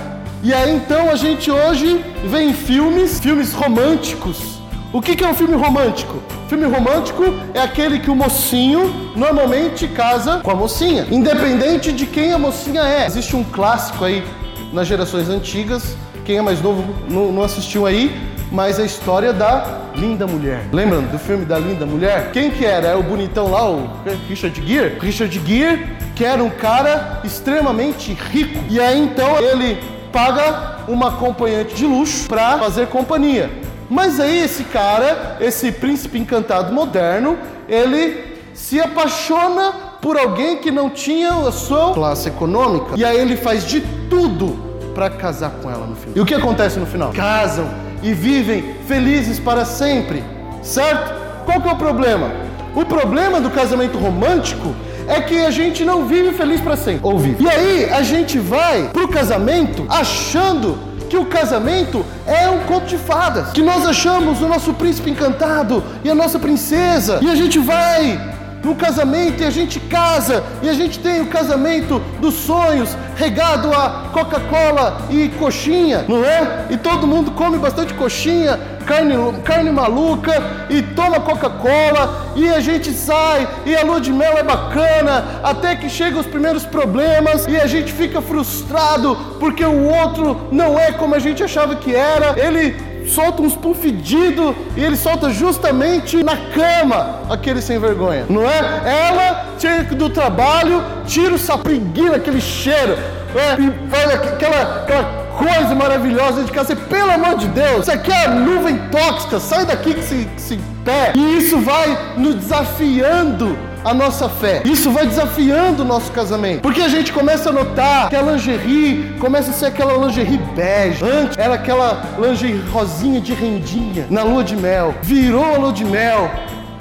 E 0.43 0.53
aí 0.53 0.75
então 0.75 1.09
a 1.09 1.15
gente 1.15 1.49
hoje 1.49 1.99
vê 2.25 2.43
em 2.43 2.53
filmes, 2.53 3.19
filmes 3.19 3.51
românticos. 3.53 4.61
O 4.91 5.01
que 5.01 5.23
é 5.23 5.27
um 5.27 5.33
filme 5.33 5.55
romântico? 5.55 6.21
Filme 6.53 6.67
romântico 6.67 7.23
é 7.51 7.59
aquele 7.59 7.97
que 7.97 8.11
o 8.11 8.15
mocinho 8.15 9.11
normalmente 9.15 9.87
casa 9.87 10.39
com 10.43 10.51
a 10.51 10.53
mocinha, 10.53 11.07
independente 11.09 11.91
de 11.91 12.05
quem 12.05 12.31
a 12.31 12.37
mocinha 12.37 12.83
é. 12.83 13.07
Existe 13.07 13.35
um 13.35 13.43
clássico 13.43 14.05
aí 14.05 14.23
nas 14.71 14.85
gerações 14.85 15.29
antigas, 15.29 15.97
quem 16.23 16.37
é 16.37 16.43
mais 16.43 16.61
novo 16.61 16.85
não, 17.09 17.41
assistiu 17.41 17.87
aí, 17.87 18.15
mas 18.51 18.79
a 18.79 18.85
história 18.85 19.33
da 19.33 19.79
Linda 19.95 20.27
Mulher. 20.27 20.67
Lembram 20.71 21.01
do 21.01 21.17
filme 21.17 21.43
da 21.43 21.57
Linda 21.57 21.87
Mulher? 21.87 22.29
Quem 22.31 22.51
que 22.51 22.63
era? 22.63 22.89
É 22.89 22.95
o 22.95 23.01
bonitão 23.01 23.49
lá, 23.49 23.67
o 23.67 23.89
Richard 24.29 24.63
Gere? 24.63 24.99
Richard 24.99 25.41
Gere, 25.43 25.87
que 26.15 26.23
era 26.23 26.43
um 26.43 26.51
cara 26.51 27.19
extremamente 27.23 28.13
rico. 28.13 28.63
E 28.69 28.79
aí 28.79 29.01
então 29.01 29.39
ele 29.39 29.79
paga 30.11 30.83
uma 30.87 31.07
acompanhante 31.07 31.73
de 31.73 31.87
luxo 31.87 32.27
para 32.27 32.59
fazer 32.59 32.85
companhia. 32.89 33.49
Mas 33.93 34.19
aí 34.19 34.39
esse 34.39 34.63
cara, 34.63 35.37
esse 35.39 35.71
príncipe 35.71 36.17
encantado 36.17 36.73
moderno, 36.73 37.37
ele 37.69 38.39
se 38.51 38.81
apaixona 38.81 39.71
por 40.01 40.17
alguém 40.17 40.57
que 40.57 40.71
não 40.71 40.89
tinha 40.89 41.31
a 41.31 41.51
sua 41.51 41.93
classe 41.93 42.27
econômica. 42.27 42.95
E 42.95 43.05
aí 43.05 43.15
ele 43.19 43.37
faz 43.37 43.67
de 43.67 43.81
tudo 44.09 44.57
para 44.95 45.11
casar 45.11 45.51
com 45.61 45.69
ela 45.69 45.85
no 45.85 45.95
final. 45.95 46.17
E 46.17 46.19
o 46.19 46.25
que 46.25 46.33
acontece 46.33 46.79
no 46.79 46.87
final? 46.87 47.11
Casam 47.13 47.69
e 48.01 48.15
vivem 48.15 48.75
felizes 48.87 49.39
para 49.39 49.63
sempre, 49.63 50.23
certo? 50.63 51.13
Qual 51.45 51.61
que 51.61 51.69
é 51.69 51.71
o 51.71 51.77
problema? 51.77 52.31
O 52.75 52.83
problema 52.85 53.39
do 53.39 53.51
casamento 53.51 53.99
romântico 53.99 54.73
é 55.07 55.21
que 55.21 55.37
a 55.45 55.51
gente 55.51 55.85
não 55.85 56.07
vive 56.07 56.33
feliz 56.33 56.59
para 56.61 56.75
sempre. 56.75 57.01
Ou 57.03 57.19
vive. 57.19 57.43
E 57.43 57.47
aí 57.47 57.89
a 57.91 58.01
gente 58.01 58.39
vai 58.39 58.89
pro 58.91 59.07
casamento 59.07 59.85
achando 59.87 60.79
que 61.13 61.17
o 61.17 61.25
casamento 61.25 62.03
é 62.25 62.49
um 62.49 62.61
conto 62.61 62.87
de 62.87 62.97
fadas, 62.97 63.51
que 63.51 63.61
nós 63.61 63.85
achamos 63.85 64.41
o 64.41 64.47
nosso 64.47 64.73
príncipe 64.73 65.11
encantado 65.11 65.83
e 66.03 66.09
a 66.09 66.15
nossa 66.15 66.39
princesa, 66.39 67.19
e 67.21 67.29
a 67.29 67.35
gente 67.35 67.59
vai 67.59 68.32
no 68.63 68.75
casamento 68.75 69.41
e 69.41 69.45
a 69.45 69.49
gente 69.49 69.79
casa 69.79 70.43
e 70.61 70.69
a 70.69 70.73
gente 70.73 70.99
tem 70.99 71.21
o 71.21 71.27
casamento 71.27 71.99
dos 72.19 72.35
sonhos 72.35 72.95
regado 73.15 73.71
a 73.73 74.09
Coca-Cola 74.13 75.07
e 75.09 75.29
coxinha, 75.29 76.05
não 76.07 76.23
é? 76.23 76.67
E 76.69 76.77
todo 76.77 77.05
mundo 77.05 77.31
come 77.31 77.57
bastante 77.57 77.93
coxinha, 77.93 78.59
carne, 78.85 79.15
carne 79.43 79.71
maluca 79.71 80.65
e 80.69 80.81
toma 80.81 81.19
Coca-Cola 81.19 82.33
e 82.35 82.47
a 82.47 82.59
gente 82.59 82.91
sai 82.91 83.47
e 83.65 83.75
a 83.75 83.83
lua 83.83 83.99
de 83.99 84.11
mel 84.11 84.37
é 84.37 84.43
bacana 84.43 85.41
até 85.43 85.75
que 85.75 85.89
chegam 85.89 86.19
os 86.19 86.27
primeiros 86.27 86.65
problemas 86.65 87.45
e 87.47 87.57
a 87.57 87.67
gente 87.67 87.91
fica 87.91 88.21
frustrado 88.21 89.15
porque 89.39 89.65
o 89.65 89.83
outro 89.83 90.47
não 90.51 90.79
é 90.79 90.91
como 90.91 91.15
a 91.15 91.19
gente 91.19 91.43
achava 91.43 91.75
que 91.75 91.93
era. 91.93 92.39
Ele 92.39 92.92
solta 93.07 93.41
uns 93.41 93.55
pum 93.55 93.73
fedido 93.73 94.55
e 94.75 94.83
ele 94.83 94.95
solta 94.95 95.29
justamente 95.29 96.23
na 96.23 96.37
cama 96.37 97.21
aquele 97.29 97.61
sem 97.61 97.79
vergonha, 97.79 98.25
não 98.29 98.43
é? 98.43 99.07
Ela 99.09 99.55
chega 99.59 99.95
do 99.95 100.09
trabalho, 100.09 100.83
tira 101.05 101.33
o 101.33 101.37
sapinguinho, 101.37 102.13
aquele 102.13 102.41
cheiro, 102.41 102.97
é, 103.35 103.61
e 103.61 103.89
faz 103.89 104.13
aquela, 104.13 104.61
aquela 104.81 105.23
coisa 105.37 105.75
maravilhosa 105.75 106.43
de 106.43 106.51
casa. 106.51 106.75
Pelo 106.75 107.11
amor 107.11 107.37
de 107.37 107.47
Deus, 107.47 107.81
isso 107.81 107.91
aqui 107.91 108.11
é 108.11 108.27
nuvem 108.27 108.77
tóxica, 108.91 109.39
sai 109.39 109.65
daqui 109.65 109.93
que 109.93 110.03
se, 110.03 110.29
que 110.35 110.41
se 110.41 110.59
pé. 110.85 111.13
E 111.15 111.37
isso 111.37 111.59
vai 111.59 112.15
nos 112.17 112.35
desafiando 112.35 113.57
a 113.83 113.93
nossa 113.93 114.29
fé. 114.29 114.61
Isso 114.65 114.91
vai 114.91 115.05
desafiando 115.05 115.83
o 115.83 115.85
nosso 115.85 116.11
casamento. 116.11 116.61
Porque 116.61 116.81
a 116.81 116.87
gente 116.87 117.11
começa 117.11 117.49
a 117.49 117.51
notar 117.51 118.09
que 118.09 118.15
a 118.15 118.21
lingerie 118.21 119.15
começa 119.19 119.51
a 119.51 119.53
ser 119.53 119.67
aquela 119.67 119.93
lingerie 120.05 120.37
bege. 120.55 121.03
Antes 121.03 121.37
era 121.37 121.55
aquela 121.55 122.03
lingerie 122.19 122.61
rosinha 122.71 123.19
de 123.19 123.33
rendinha 123.33 124.07
na 124.09 124.23
lua 124.23 124.43
de 124.43 124.55
mel. 124.55 124.95
Virou 125.03 125.45
a 125.45 125.57
lua 125.57 125.73
de 125.73 125.85
mel 125.85 126.29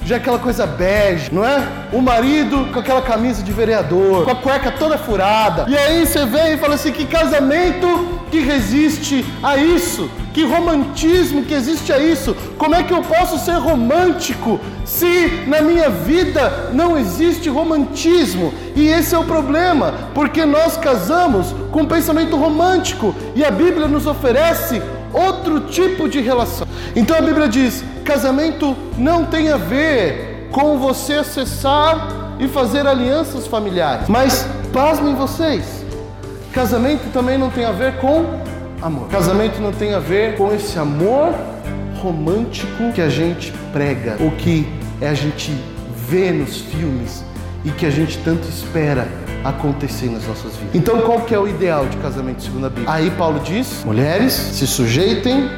já 0.05 0.15
é 0.15 0.17
aquela 0.17 0.39
coisa 0.39 0.65
bege, 0.65 1.33
não 1.33 1.45
é? 1.45 1.65
O 1.91 2.01
marido 2.01 2.67
com 2.73 2.79
aquela 2.79 3.01
camisa 3.01 3.41
de 3.41 3.51
vereador, 3.51 4.25
com 4.25 4.31
a 4.31 4.35
cueca 4.35 4.71
toda 4.71 4.97
furada. 4.97 5.65
E 5.67 5.77
aí 5.77 6.05
você 6.05 6.25
vem 6.25 6.53
e 6.53 6.57
fala 6.57 6.75
assim: 6.75 6.91
que 6.91 7.05
casamento 7.05 8.12
que 8.33 8.39
resiste 8.39 9.23
a 9.43 9.55
isso? 9.55 10.09
Que 10.33 10.43
romantismo 10.43 11.43
que 11.43 11.53
existe 11.53 11.93
a 11.93 11.99
isso? 11.99 12.35
Como 12.57 12.73
é 12.73 12.81
que 12.81 12.91
eu 12.91 13.03
posso 13.03 13.37
ser 13.37 13.57
romântico 13.59 14.59
se 14.83 15.43
na 15.45 15.61
minha 15.61 15.87
vida 15.91 16.71
não 16.73 16.97
existe 16.97 17.47
romantismo? 17.47 18.51
E 18.75 18.87
esse 18.87 19.13
é 19.13 19.19
o 19.19 19.23
problema, 19.23 19.93
porque 20.15 20.47
nós 20.47 20.75
casamos 20.75 21.53
com 21.71 21.81
um 21.81 21.85
pensamento 21.85 22.35
romântico 22.35 23.13
e 23.35 23.45
a 23.45 23.51
Bíblia 23.51 23.87
nos 23.87 24.07
oferece 24.07 24.81
outro 25.13 25.59
tipo 25.67 26.09
de 26.09 26.19
relação. 26.19 26.67
Então 26.95 27.15
a 27.15 27.21
Bíblia 27.21 27.47
diz: 27.47 27.83
casamento 28.03 28.75
não 28.97 29.25
tem 29.25 29.51
a 29.51 29.57
ver 29.57 30.47
com 30.51 30.79
você 30.79 31.13
acessar 31.13 32.07
e 32.39 32.47
fazer 32.47 32.87
alianças 32.87 33.45
familiares. 33.45 34.09
Mas 34.09 34.47
pasmem 34.73 35.13
vocês, 35.13 35.82
casamento 36.53 37.11
também 37.11 37.37
não 37.37 37.49
tem 37.49 37.65
a 37.65 37.71
ver 37.71 37.97
com 37.97 38.39
amor. 38.81 39.09
Casamento 39.09 39.59
não 39.59 39.71
tem 39.71 39.93
a 39.93 39.99
ver 39.99 40.37
com 40.37 40.53
esse 40.53 40.77
amor 40.77 41.33
romântico 42.01 42.91
que 42.93 43.01
a 43.01 43.09
gente 43.09 43.51
prega, 43.73 44.17
ou 44.19 44.31
que 44.31 44.67
a 45.01 45.13
gente 45.13 45.51
vê 46.07 46.31
nos 46.31 46.61
filmes 46.61 47.23
e 47.65 47.71
que 47.71 47.85
a 47.85 47.89
gente 47.89 48.19
tanto 48.19 48.47
espera 48.47 49.07
acontecer 49.43 50.09
nas 50.09 50.25
nossas 50.27 50.55
vidas. 50.55 50.75
Então, 50.75 51.01
qual 51.01 51.21
que 51.21 51.33
é 51.33 51.39
o 51.39 51.47
ideal 51.47 51.87
de 51.87 51.97
casamento 51.97 52.43
segundo 52.43 52.67
a 52.67 52.69
Bíblia? 52.69 52.91
Aí 52.91 53.09
Paulo 53.11 53.39
diz: 53.39 53.83
mulheres, 53.83 54.33
se 54.33 54.67
sujeitem 54.67 55.49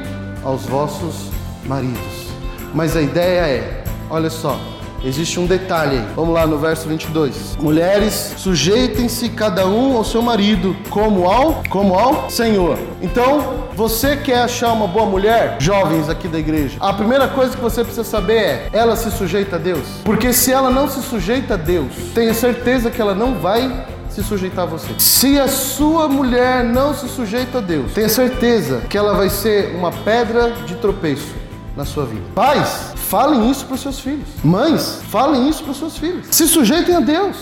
aos 0.44 0.66
vossos 0.66 1.30
maridos. 1.66 2.26
Mas 2.74 2.96
a 2.96 3.02
ideia 3.02 3.42
é, 3.42 3.84
olha 4.10 4.30
só, 4.30 4.60
Existe 5.06 5.40
um 5.40 5.46
detalhe 5.46 5.98
aí. 5.98 6.06
Vamos 6.16 6.34
lá 6.34 6.48
no 6.48 6.58
verso 6.58 6.88
22. 6.90 7.58
Mulheres, 7.62 8.34
sujeitem-se 8.38 9.30
cada 9.30 9.68
um 9.68 9.96
ao 9.96 10.04
seu 10.04 10.20
marido, 10.20 10.76
como 10.90 11.30
ao, 11.30 11.64
como 11.70 11.94
ao 11.94 12.28
Senhor. 12.28 12.80
Então, 13.04 13.66
você 13.76 14.18
quer 14.18 14.40
achar 14.40 14.74
uma 14.74 14.88
boa 14.88 15.06
mulher, 15.06 15.58
jovens 15.60 16.10
aqui 16.10 16.28
da 16.28 16.40
igreja? 16.40 16.78
A 16.80 16.92
primeira 16.92 17.28
coisa 17.28 17.56
que 17.56 17.62
você 17.62 17.84
precisa 17.84 18.04
saber 18.04 18.38
é: 18.38 18.70
ela 18.74 18.96
se 18.96 19.12
sujeita 19.12 19.58
a 19.58 19.60
Deus? 19.60 19.86
Porque 20.04 20.34
se 20.34 20.52
ela 20.52 20.72
não 20.72 20.90
se 20.90 21.04
sujeita 21.04 21.54
a 21.54 21.58
Deus, 21.58 21.94
tenha 22.16 22.34
certeza 22.34 22.90
que 22.90 23.00
ela 23.00 23.14
não 23.14 23.36
vai 23.36 23.86
se 24.10 24.24
sujeitar 24.24 24.64
a 24.64 24.68
você. 24.68 24.88
Se 24.98 25.40
a 25.40 25.48
sua 25.48 26.08
mulher 26.08 26.64
não 26.64 26.96
se 26.96 27.08
sujeita 27.10 27.60
a 27.60 27.62
Deus, 27.62 27.92
tenha 27.92 28.10
certeza 28.10 28.82
que 28.90 28.98
ela 28.98 29.14
vai 29.14 29.30
ser 29.30 29.76
uma 29.76 29.92
pedra 29.92 30.52
de 30.66 30.74
tropeço 30.76 31.36
na 31.76 31.84
sua 31.84 32.06
vida. 32.06 32.24
Pais, 32.34 32.94
falem 33.16 33.50
isso 33.50 33.66
para 33.66 33.76
os 33.76 33.82
seus 33.82 33.98
filhos. 34.02 34.28
Mães, 34.44 35.00
falem 35.10 35.48
isso 35.48 35.64
para 35.64 35.72
os 35.72 35.78
seus 35.78 35.98
filhos. 35.98 36.28
Se 36.32 36.50
sujeitem 36.50 36.94
a 36.94 37.00
Deus. 37.00 37.38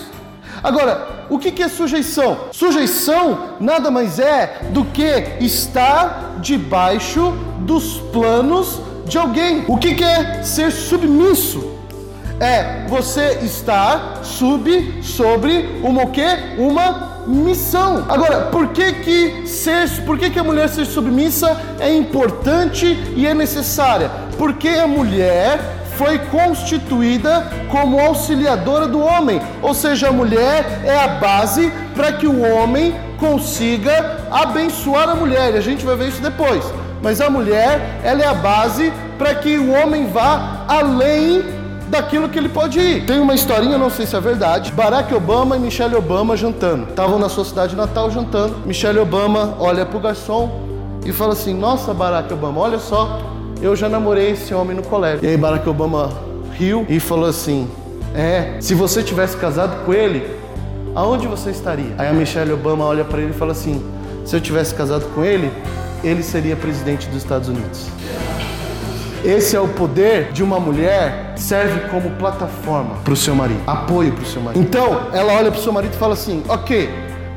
Agora, 0.61 1.25
o 1.31 1.39
que 1.39 1.63
é 1.63 1.67
sujeição? 1.67 2.37
Sujeição 2.51 3.55
nada 3.59 3.89
mais 3.89 4.19
é 4.19 4.69
do 4.69 4.85
que 4.85 5.03
estar 5.39 6.35
debaixo 6.39 7.33
dos 7.61 7.97
planos 8.13 8.79
de 9.07 9.17
alguém. 9.17 9.65
O 9.67 9.75
que 9.79 10.03
é 10.03 10.43
ser 10.43 10.71
submisso? 10.71 11.73
É 12.39 12.85
você 12.87 13.39
estar 13.41 14.23
sub 14.23 15.01
sobre 15.01 15.79
uma 15.81 16.03
o 16.03 16.11
quê? 16.11 16.55
Uma 16.59 17.12
missão. 17.27 18.05
Agora, 18.09 18.47
por 18.51 18.69
que 18.69 18.93
que 18.93 19.47
ser, 19.47 19.89
por 20.05 20.17
que 20.17 20.29
que 20.29 20.39
a 20.39 20.43
mulher 20.43 20.69
ser 20.69 20.85
submissa 20.85 21.59
é 21.79 21.93
importante 21.93 22.85
e 23.15 23.25
é 23.25 23.33
necessária? 23.33 24.09
Porque 24.37 24.69
a 24.69 24.87
mulher 24.87 25.59
foi 25.97 26.17
constituída 26.19 27.47
como 27.69 27.99
auxiliadora 27.99 28.87
do 28.87 28.99
homem, 28.99 29.39
ou 29.61 29.73
seja, 29.73 30.09
a 30.09 30.11
mulher 30.11 30.81
é 30.83 30.97
a 30.97 31.07
base 31.07 31.71
para 31.95 32.13
que 32.13 32.27
o 32.27 32.41
homem 32.41 32.95
consiga 33.19 34.27
abençoar 34.31 35.09
a 35.09 35.15
mulher. 35.15 35.53
E 35.53 35.57
a 35.57 35.61
gente 35.61 35.85
vai 35.85 35.95
ver 35.95 36.09
isso 36.09 36.21
depois. 36.21 36.63
Mas 37.01 37.19
a 37.19 37.29
mulher, 37.29 37.99
ela 38.03 38.23
é 38.23 38.27
a 38.27 38.33
base 38.33 38.91
para 39.17 39.35
que 39.35 39.57
o 39.57 39.71
homem 39.71 40.07
vá 40.07 40.65
além 40.67 41.43
daquilo 41.93 42.27
que 42.27 42.37
ele 42.37 42.49
pode 42.49 42.79
ir. 42.79 43.05
Tem 43.05 43.19
uma 43.19 43.35
historinha, 43.35 43.77
não 43.77 43.89
sei 43.89 44.05
se 44.05 44.15
é 44.15 44.19
verdade. 44.19 44.71
Barack 44.71 45.13
Obama 45.13 45.55
e 45.55 45.59
Michelle 45.59 45.95
Obama 45.95 46.35
jantando. 46.35 46.89
Estavam 46.89 47.19
na 47.19 47.29
sua 47.29 47.45
cidade 47.45 47.75
natal 47.75 48.09
jantando. 48.09 48.55
Michelle 48.65 48.99
Obama 48.99 49.55
olha 49.59 49.85
pro 49.85 49.99
garçom 49.99 50.61
e 51.05 51.13
fala 51.13 51.33
assim: 51.33 51.53
Nossa, 51.53 51.93
Barack 51.93 52.33
Obama, 52.33 52.61
olha 52.61 52.79
só, 52.79 53.21
eu 53.61 53.75
já 53.75 53.87
namorei 53.87 54.31
esse 54.31 54.53
homem 54.53 54.75
no 54.75 54.81
colégio. 54.83 55.23
E 55.23 55.27
aí 55.27 55.37
Barack 55.37 55.69
Obama 55.69 56.11
riu 56.57 56.85
e 56.89 56.99
falou 56.99 57.29
assim: 57.29 57.69
É, 58.15 58.57
se 58.59 58.73
você 58.73 59.03
tivesse 59.03 59.37
casado 59.37 59.85
com 59.85 59.93
ele, 59.93 60.27
aonde 60.95 61.27
você 61.27 61.51
estaria? 61.51 61.93
Aí 61.97 62.07
a 62.07 62.13
Michelle 62.13 62.51
Obama 62.51 62.85
olha 62.85 63.05
para 63.05 63.21
ele 63.21 63.31
e 63.31 63.35
fala 63.35 63.51
assim: 63.51 63.83
Se 64.25 64.35
eu 64.35 64.41
tivesse 64.41 64.73
casado 64.73 65.05
com 65.13 65.23
ele, 65.23 65.51
ele 66.03 66.23
seria 66.23 66.55
presidente 66.55 67.07
dos 67.07 67.17
Estados 67.17 67.49
Unidos. 67.49 67.87
Esse 69.23 69.55
é 69.55 69.59
o 69.59 69.69
poder 69.69 70.33
de 70.33 70.43
uma 70.43 70.59
mulher, 70.59 71.33
serve 71.37 71.87
como 71.89 72.11
plataforma 72.11 72.95
para 73.03 73.13
o 73.13 73.15
seu 73.15 73.33
marido, 73.33 73.61
apoio 73.65 74.11
para 74.11 74.23
o 74.23 74.25
seu 74.25 74.41
marido. 74.41 74.61
Então, 74.61 75.07
ela 75.13 75.33
olha 75.33 75.49
para 75.49 75.59
o 75.59 75.63
seu 75.63 75.71
marido 75.71 75.93
e 75.93 75.97
fala 75.97 76.13
assim: 76.13 76.43
ok, 76.49 76.89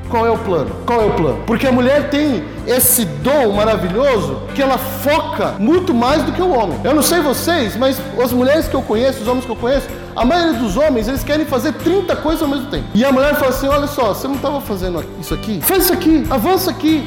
qual 0.08 0.26
é 0.26 0.30
o 0.30 0.38
plano? 0.38 0.70
Qual 0.84 1.00
é 1.00 1.04
o 1.04 1.14
plano? 1.14 1.42
Porque 1.46 1.66
a 1.66 1.72
mulher 1.72 2.10
tem 2.10 2.44
esse 2.66 3.04
dom 3.04 3.52
maravilhoso 3.52 4.42
que 4.54 4.62
ela 4.62 4.78
foca 4.78 5.54
muito 5.58 5.94
mais 5.94 6.22
do 6.24 6.32
que 6.32 6.42
o 6.42 6.50
homem. 6.50 6.78
Eu 6.82 6.94
não 6.94 7.02
sei 7.02 7.20
vocês, 7.20 7.76
mas 7.76 8.00
as 8.20 8.32
mulheres 8.32 8.66
que 8.66 8.74
eu 8.74 8.82
conheço, 8.82 9.22
os 9.22 9.28
homens 9.28 9.44
que 9.44 9.50
eu 9.50 9.56
conheço, 9.56 9.86
a 10.14 10.24
maioria 10.24 10.54
dos 10.54 10.76
homens, 10.76 11.06
eles 11.06 11.22
querem 11.22 11.46
fazer 11.46 11.72
30 11.72 12.16
coisas 12.16 12.42
ao 12.42 12.48
mesmo 12.48 12.66
tempo. 12.66 12.84
E 12.94 13.04
a 13.04 13.12
mulher 13.12 13.34
fala 13.36 13.50
assim: 13.50 13.68
olha 13.68 13.86
só, 13.86 14.14
você 14.14 14.26
não 14.26 14.36
estava 14.36 14.60
fazendo 14.60 15.04
isso 15.20 15.34
aqui? 15.34 15.60
Faz 15.62 15.84
isso 15.84 15.92
aqui, 15.92 16.24
avança 16.30 16.70
aqui. 16.70 17.06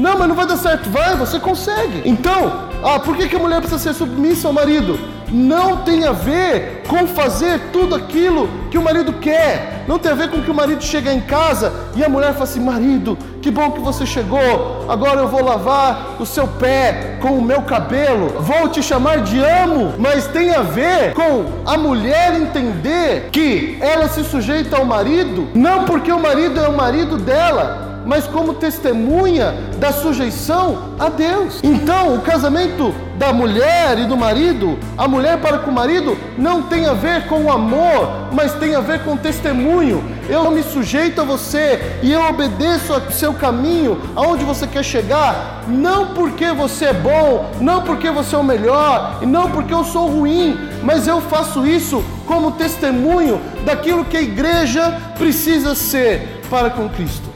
Não, 0.00 0.18
mas 0.18 0.28
não 0.28 0.34
vai 0.34 0.46
dar 0.46 0.56
certo. 0.56 0.88
Vai, 0.88 1.14
você 1.14 1.38
consegue. 1.38 2.00
Então, 2.06 2.70
ah, 2.82 2.98
por 2.98 3.14
que, 3.14 3.28
que 3.28 3.36
a 3.36 3.38
mulher 3.38 3.60
precisa 3.60 3.78
ser 3.78 3.92
submissa 3.92 4.48
ao 4.48 4.54
marido? 4.54 4.98
Não 5.30 5.76
tem 5.78 6.06
a 6.06 6.12
ver 6.12 6.82
com 6.88 7.06
fazer 7.06 7.60
tudo 7.70 7.94
aquilo 7.94 8.48
que 8.70 8.78
o 8.78 8.82
marido 8.82 9.12
quer. 9.12 9.84
Não 9.86 9.98
tem 9.98 10.10
a 10.10 10.14
ver 10.14 10.30
com 10.30 10.40
que 10.40 10.50
o 10.50 10.54
marido 10.54 10.82
chega 10.82 11.12
em 11.12 11.20
casa 11.20 11.72
e 11.94 12.02
a 12.02 12.08
mulher 12.08 12.32
fala 12.32 12.44
assim: 12.44 12.60
marido, 12.60 13.16
que 13.42 13.50
bom 13.50 13.70
que 13.72 13.80
você 13.80 14.06
chegou. 14.06 14.86
Agora 14.88 15.20
eu 15.20 15.28
vou 15.28 15.44
lavar 15.44 16.16
o 16.18 16.24
seu 16.24 16.48
pé 16.48 17.18
com 17.20 17.38
o 17.38 17.42
meu 17.42 17.60
cabelo. 17.62 18.40
Vou 18.40 18.70
te 18.70 18.82
chamar 18.82 19.18
de 19.18 19.38
amo. 19.38 19.94
Mas 19.98 20.26
tem 20.26 20.54
a 20.54 20.62
ver 20.62 21.12
com 21.12 21.44
a 21.66 21.76
mulher 21.76 22.40
entender 22.40 23.28
que 23.30 23.76
ela 23.82 24.08
se 24.08 24.24
sujeita 24.24 24.78
ao 24.78 24.86
marido, 24.86 25.48
não 25.54 25.84
porque 25.84 26.10
o 26.10 26.18
marido 26.18 26.58
é 26.58 26.66
o 26.66 26.76
marido 26.76 27.18
dela, 27.18 27.89
mas 28.04 28.26
como 28.26 28.54
testemunha 28.54 29.54
da 29.78 29.92
sujeição 29.92 30.94
a 30.98 31.08
Deus. 31.08 31.60
Então, 31.62 32.14
o 32.14 32.20
casamento 32.20 32.94
da 33.16 33.32
mulher 33.34 33.98
e 33.98 34.06
do 34.06 34.16
marido, 34.16 34.78
a 34.96 35.06
mulher 35.06 35.38
para 35.40 35.58
com 35.58 35.70
o 35.70 35.74
marido, 35.74 36.16
não 36.38 36.62
tem 36.62 36.86
a 36.86 36.94
ver 36.94 37.26
com 37.26 37.52
amor, 37.52 38.28
mas 38.32 38.54
tem 38.54 38.74
a 38.74 38.80
ver 38.80 39.04
com 39.04 39.16
testemunho. 39.16 40.02
Eu 40.26 40.50
me 40.50 40.62
sujeito 40.62 41.20
a 41.20 41.24
você 41.24 41.98
e 42.02 42.10
eu 42.10 42.22
obedeço 42.22 42.94
ao 42.94 43.10
seu 43.10 43.34
caminho, 43.34 44.00
aonde 44.16 44.42
você 44.42 44.66
quer 44.66 44.82
chegar, 44.82 45.64
não 45.68 46.14
porque 46.14 46.50
você 46.52 46.86
é 46.86 46.92
bom, 46.94 47.50
não 47.60 47.82
porque 47.82 48.10
você 48.10 48.34
é 48.34 48.38
o 48.38 48.44
melhor, 48.44 49.18
e 49.20 49.26
não 49.26 49.50
porque 49.50 49.74
eu 49.74 49.84
sou 49.84 50.08
ruim, 50.08 50.58
mas 50.82 51.06
eu 51.06 51.20
faço 51.20 51.66
isso 51.66 52.02
como 52.26 52.52
testemunho 52.52 53.40
daquilo 53.66 54.04
que 54.04 54.16
a 54.16 54.22
igreja 54.22 54.98
precisa 55.18 55.74
ser 55.74 56.40
para 56.48 56.70
com 56.70 56.88
Cristo. 56.88 57.29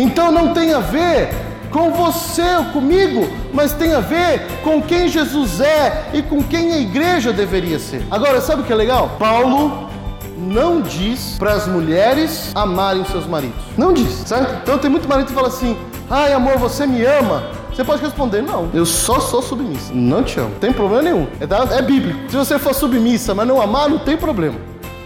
Então 0.00 0.32
não 0.32 0.54
tem 0.54 0.72
a 0.72 0.78
ver 0.78 1.28
com 1.70 1.90
você 1.90 2.56
ou 2.56 2.64
comigo, 2.72 3.28
mas 3.52 3.74
tem 3.74 3.92
a 3.92 4.00
ver 4.00 4.46
com 4.64 4.80
quem 4.80 5.08
Jesus 5.08 5.60
é 5.60 6.08
e 6.14 6.22
com 6.22 6.42
quem 6.42 6.72
a 6.72 6.78
igreja 6.78 7.34
deveria 7.34 7.78
ser. 7.78 8.02
Agora, 8.10 8.40
sabe 8.40 8.62
o 8.62 8.64
que 8.64 8.72
é 8.72 8.76
legal? 8.76 9.16
Paulo 9.18 9.90
não 10.38 10.80
diz 10.80 11.36
para 11.38 11.52
as 11.52 11.66
mulheres 11.66 12.50
amarem 12.54 13.04
seus 13.04 13.26
maridos. 13.26 13.60
Não 13.76 13.92
diz, 13.92 14.10
certo? 14.24 14.62
Então 14.62 14.78
tem 14.78 14.90
muito 14.90 15.06
marido 15.06 15.26
que 15.26 15.34
fala 15.34 15.48
assim: 15.48 15.76
ai 16.08 16.32
amor, 16.32 16.56
você 16.56 16.86
me 16.86 17.04
ama. 17.04 17.42
Você 17.70 17.84
pode 17.84 18.02
responder: 18.02 18.40
não, 18.40 18.70
eu 18.72 18.86
só 18.86 19.20
sou 19.20 19.42
submissa. 19.42 19.92
Não 19.92 20.22
te 20.22 20.40
amo, 20.40 20.54
tem 20.58 20.72
problema 20.72 21.02
nenhum. 21.02 21.26
É, 21.38 21.76
é 21.76 21.82
bíblico. 21.82 22.18
Se 22.30 22.36
você 22.38 22.58
for 22.58 22.74
submissa, 22.74 23.34
mas 23.34 23.46
não 23.46 23.60
amar, 23.60 23.90
não 23.90 23.98
tem 23.98 24.16
problema. 24.16 24.58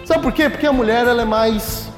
Sabe 0.04 0.22
por 0.22 0.30
quê? 0.30 0.48
Porque 0.48 0.68
a 0.68 0.72
mulher 0.72 1.04
ela 1.08 1.22
é 1.22 1.24
mais 1.24 1.92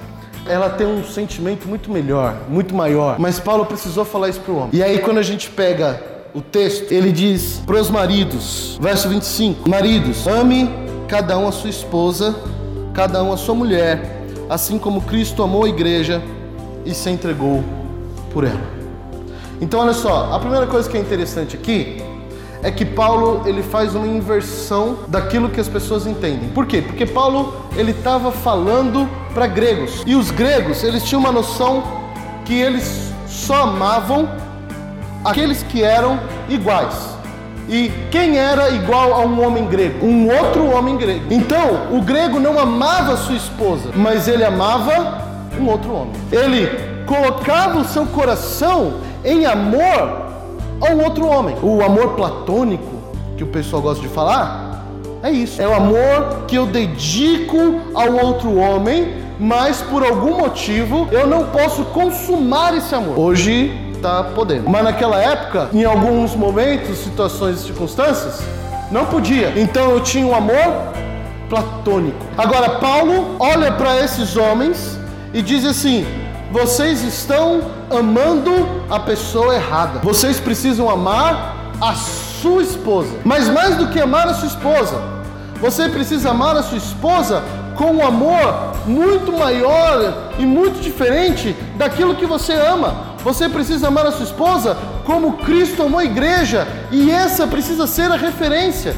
ela 0.49 0.71
tem 0.71 0.87
um 0.87 1.05
sentimento 1.05 1.69
muito 1.69 1.91
melhor, 1.91 2.37
muito 2.49 2.75
maior. 2.75 3.19
Mas 3.19 3.39
Paulo 3.39 3.67
precisou 3.67 4.05
falar 4.05 4.29
isso 4.29 4.41
para 4.41 4.53
o 4.53 4.57
homem. 4.57 4.71
E 4.73 4.83
aí, 4.83 4.99
quando 4.99 5.19
a 5.19 5.23
gente 5.23 5.51
pega 5.51 6.01
o 6.35 6.41
texto, 6.41 6.93
ele 6.93 7.13
diz 7.13 7.63
para 7.67 7.77
os 7.81 7.91
maridos, 7.91 8.79
verso 8.81 9.09
25: 9.09 9.69
Maridos, 9.69 10.27
ame 10.27 10.71
cada 11.09 11.39
um 11.39 11.49
a 11.49 11.53
sua 11.53 11.71
esposa, 11.71 12.35
cada 12.95 13.23
um 13.23 13.33
a 13.33 13.37
sua 13.37 13.55
mulher, 13.55 14.25
assim 14.49 14.79
como 14.79 15.01
Cristo 15.03 15.43
amou 15.43 15.65
a 15.65 15.69
igreja 15.69 16.23
e 16.85 16.95
se 16.95 17.11
entregou 17.11 17.65
por 18.33 18.45
ela. 18.45 18.77
Então, 19.61 19.81
olha 19.81 19.95
só, 19.95 20.33
a 20.33 20.39
primeira 20.39 20.67
coisa 20.67 20.89
que 20.89 20.97
é 20.97 21.01
interessante 21.01 21.57
aqui 21.57 22.03
é 22.67 22.71
que 22.73 22.85
Paulo 22.85 23.43
ele 23.47 23.63
faz 23.63 23.95
uma 23.95 24.09
inversão 24.09 24.99
daquilo 25.07 25.49
que 25.49 25.61
as 25.61 25.69
pessoas 25.69 26.05
entendem. 26.05 26.49
Por 26.49 26.67
quê? 26.67 26.83
Porque 26.83 27.07
Paulo 27.07 27.55
ele 27.77 27.93
estava 27.93 28.33
falando 28.33 29.09
para 29.33 29.47
gregos 29.47 30.03
e 30.05 30.17
os 30.17 30.33
gregos 30.33 30.83
eles 30.83 31.05
tinham 31.05 31.21
uma 31.21 31.31
noção 31.31 31.85
que 32.45 32.55
eles 32.55 33.13
só 33.29 33.63
amavam 33.63 34.29
aqueles 35.25 35.63
que 35.63 35.85
eram 35.85 36.19
iguais. 36.49 37.17
E 37.69 37.89
quem 38.11 38.37
era 38.37 38.71
igual 38.71 39.15
a 39.15 39.21
um 39.21 39.47
homem 39.47 39.67
grego? 39.67 40.05
Um 40.05 40.29
outro 40.29 40.67
homem 40.67 40.97
grego. 40.97 41.25
Então, 41.31 41.97
o 41.97 42.03
grego 42.03 42.41
não 42.41 42.59
amava 42.59 43.17
sua 43.17 43.37
esposa, 43.37 43.91
mas 43.95 44.27
ele 44.27 44.43
amava 44.43 45.23
um 45.57 45.69
outro 45.69 45.93
homem. 45.93 46.15
Ele 46.33 46.69
colocava 47.07 47.79
o 47.79 47.85
seu 47.85 48.07
coração 48.07 48.95
em 49.25 49.47
amor 49.47 50.26
ao 50.81 50.97
outro 50.99 51.27
homem. 51.27 51.57
O 51.63 51.83
amor 51.83 52.11
platônico, 52.11 52.97
que 53.37 53.45
o 53.45 53.47
pessoal 53.47 53.83
gosta 53.83 54.03
de 54.03 54.09
falar, 54.09 54.85
é 55.23 55.31
isso. 55.31 55.61
É 55.61 55.67
o 55.67 55.75
amor 55.75 56.45
que 56.47 56.57
eu 56.57 56.67
dedico 56.67 57.57
ao 57.95 58.13
outro 58.13 58.57
homem, 58.57 59.15
mas 59.39 59.83
por 59.83 60.05
algum 60.05 60.39
motivo 60.39 61.09
eu 61.11 61.27
não 61.27 61.45
posso 61.47 61.85
consumar 61.87 62.77
esse 62.77 62.95
amor. 62.95 63.19
Hoje 63.19 63.73
está 63.95 64.23
podendo. 64.23 64.69
Mas 64.69 64.85
naquela 64.85 65.21
época, 65.21 65.69
em 65.73 65.85
alguns 65.85 66.35
momentos, 66.35 66.99
situações 66.99 67.61
e 67.61 67.65
circunstâncias, 67.65 68.41
não 68.91 69.07
podia. 69.07 69.53
Então 69.57 69.91
eu 69.91 70.01
tinha 70.01 70.27
um 70.27 70.35
amor 70.35 70.95
platônico. 71.49 72.25
Agora 72.37 72.79
Paulo 72.79 73.37
olha 73.39 73.73
para 73.73 74.01
esses 74.05 74.37
homens 74.37 74.99
e 75.33 75.43
diz 75.43 75.65
assim: 75.65 76.07
vocês 76.51 77.03
estão 77.03 77.63
amando 77.91 78.53
a 78.89 79.01
pessoa 79.01 79.55
errada. 79.55 80.01
Vocês 80.01 80.39
precisam 80.39 80.89
amar 80.89 81.57
a 81.81 81.95
sua 81.95 82.63
esposa. 82.63 83.11
Mas 83.25 83.49
mais 83.49 83.77
do 83.77 83.89
que 83.89 84.01
amar 84.01 84.29
a 84.29 84.35
sua 84.35 84.49
esposa, 84.49 85.01
você 85.61 85.89
precisa 85.89 86.31
amar 86.31 86.57
a 86.57 86.63
sua 86.63 86.79
esposa 86.79 87.43
com 87.77 87.93
um 87.93 88.07
amor 88.07 88.75
muito 88.87 89.33
maior 89.33 90.33
e 90.39 90.47
muito 90.47 90.81
diferente 90.81 91.55
daquilo 91.77 92.15
que 92.15 92.27
você 92.27 92.55
ama. 92.55 93.17
Você 93.25 93.49
precisa 93.49 93.89
amar 93.89 94.07
a 94.07 94.13
sua 94.13 94.25
esposa 94.25 94.77
como 95.05 95.39
Cristo 95.39 95.83
amou 95.83 96.01
a 96.01 96.05
igreja, 96.05 96.67
e 96.91 97.11
essa 97.11 97.47
precisa 97.47 97.87
ser 97.87 98.11
a 98.11 98.17
referência. 98.17 98.95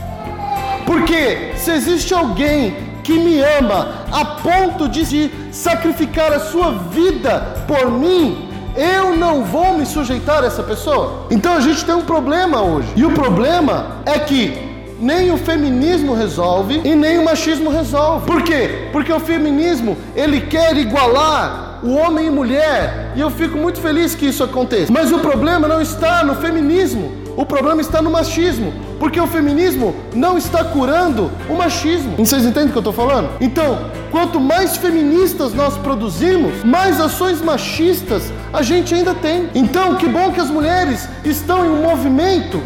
Porque 0.87 1.53
se 1.57 1.71
existe 1.71 2.15
alguém 2.15 2.88
que 3.09 3.19
me 3.19 3.41
ama 3.41 4.05
a 4.13 4.23
ponto 4.23 4.87
de 4.87 5.31
sacrificar 5.51 6.31
a 6.31 6.41
sua 6.41 6.73
vida 6.73 7.65
por 7.67 7.91
mim, 7.91 8.47
eu 8.77 9.17
não 9.17 9.45
vou 9.45 9.79
me 9.79 9.87
sujeitar 9.87 10.45
a 10.45 10.47
essa 10.47 10.63
pessoa. 10.63 11.27
Então 11.31 11.55
a 11.55 11.61
gente 11.61 11.87
tem 11.87 11.95
um 11.95 12.03
problema 12.03 12.61
hoje. 12.61 12.89
E 12.95 13.07
o 13.07 13.13
problema 13.13 14.03
é 14.05 14.19
que 14.19 14.59
nem 15.01 15.31
o 15.31 15.39
feminismo 15.39 16.13
resolve 16.13 16.83
e 16.85 16.95
nem 16.95 17.19
o 17.19 17.25
machismo 17.25 17.71
resolve. 17.71 18.27
Por 18.27 18.43
quê? 18.43 18.89
Porque 18.93 19.11
o 19.11 19.19
feminismo, 19.19 19.97
ele 20.15 20.43
quer 20.43 20.77
igualar 20.77 21.81
o 21.83 21.95
homem 21.95 22.27
e 22.27 22.31
mulher, 22.31 23.13
e 23.17 23.21
eu 23.21 23.31
fico 23.31 23.57
muito 23.57 23.81
feliz 23.81 24.15
que 24.15 24.27
isso 24.27 24.45
aconteça. 24.45 24.93
Mas 24.93 25.11
o 25.13 25.21
problema 25.21 25.67
não 25.67 25.81
está 25.81 26.23
no 26.23 26.35
feminismo. 26.35 27.28
O 27.39 27.47
problema 27.47 27.81
está 27.81 28.03
no 28.03 28.11
machismo, 28.11 28.73
porque 28.99 29.21
o 29.21 29.27
feminismo 29.29 29.95
não 30.13 30.37
está 30.37 30.65
curando 30.65 31.31
o 31.49 31.55
machismo. 31.55 32.17
Vocês 32.17 32.45
entendem 32.45 32.71
o 32.71 32.73
que 32.73 32.79
eu 32.79 32.81
estou 32.81 32.93
falando? 32.93 33.31
Então, 33.41 33.93
quanto 34.11 34.41
mais 34.41 34.77
feministas 34.77 35.55
nós 35.55 35.77
produzimos, 35.77 36.65
mais 36.65 37.01
ações 37.01 37.41
machistas 37.41 38.33
a 38.53 38.61
gente 38.61 38.93
ainda 38.93 39.15
tem. 39.15 39.51
Então, 39.55 39.95
que 39.95 40.09
bom 40.09 40.33
que 40.33 40.41
as 40.41 40.51
mulheres 40.51 41.09
estão 41.25 41.65
em 41.65 41.71
um 41.71 41.81
movimento 41.81 42.61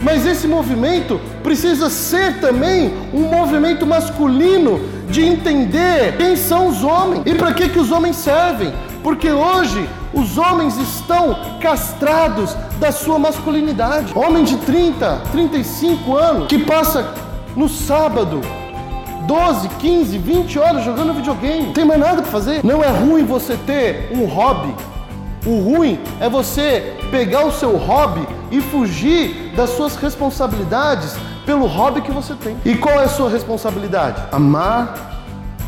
mas 0.00 0.26
esse 0.26 0.48
movimento 0.48 1.20
precisa 1.44 1.88
ser 1.88 2.40
também 2.40 2.92
um 3.14 3.22
movimento 3.22 3.86
masculino 3.86 4.80
de 5.08 5.24
entender 5.24 6.16
quem 6.16 6.34
são 6.34 6.66
os 6.66 6.82
homens 6.82 7.22
e 7.24 7.34
para 7.36 7.52
que, 7.52 7.68
que 7.68 7.78
os 7.78 7.92
homens 7.92 8.16
servem. 8.16 8.72
Porque 9.00 9.30
hoje 9.30 9.88
os 10.14 10.38
homens 10.38 10.76
estão 10.76 11.36
castrados 11.60 12.54
da 12.78 12.92
sua 12.92 13.18
masculinidade. 13.18 14.12
Homem 14.16 14.44
de 14.44 14.56
30, 14.58 15.22
35 15.32 16.16
anos 16.16 16.46
que 16.48 16.58
passa 16.58 17.14
no 17.56 17.68
sábado 17.68 18.40
12, 19.26 19.68
15, 19.68 20.18
20 20.18 20.58
horas 20.58 20.84
jogando 20.84 21.14
videogame. 21.14 21.66
Não 21.66 21.72
tem 21.72 21.84
mais 21.84 22.00
nada 22.00 22.22
para 22.22 22.30
fazer. 22.30 22.64
Não 22.64 22.82
é 22.82 22.88
ruim 22.88 23.24
você 23.24 23.56
ter 23.56 24.10
um 24.12 24.26
hobby. 24.26 24.74
O 25.46 25.60
ruim 25.60 25.98
é 26.20 26.28
você 26.28 26.96
pegar 27.10 27.44
o 27.44 27.52
seu 27.52 27.76
hobby 27.76 28.26
e 28.50 28.60
fugir 28.60 29.52
das 29.56 29.70
suas 29.70 29.96
responsabilidades 29.96 31.16
pelo 31.44 31.66
hobby 31.66 32.00
que 32.00 32.12
você 32.12 32.34
tem. 32.34 32.56
E 32.64 32.76
qual 32.76 33.00
é 33.00 33.04
a 33.04 33.08
sua 33.08 33.28
responsabilidade? 33.28 34.22
Amar 34.30 34.94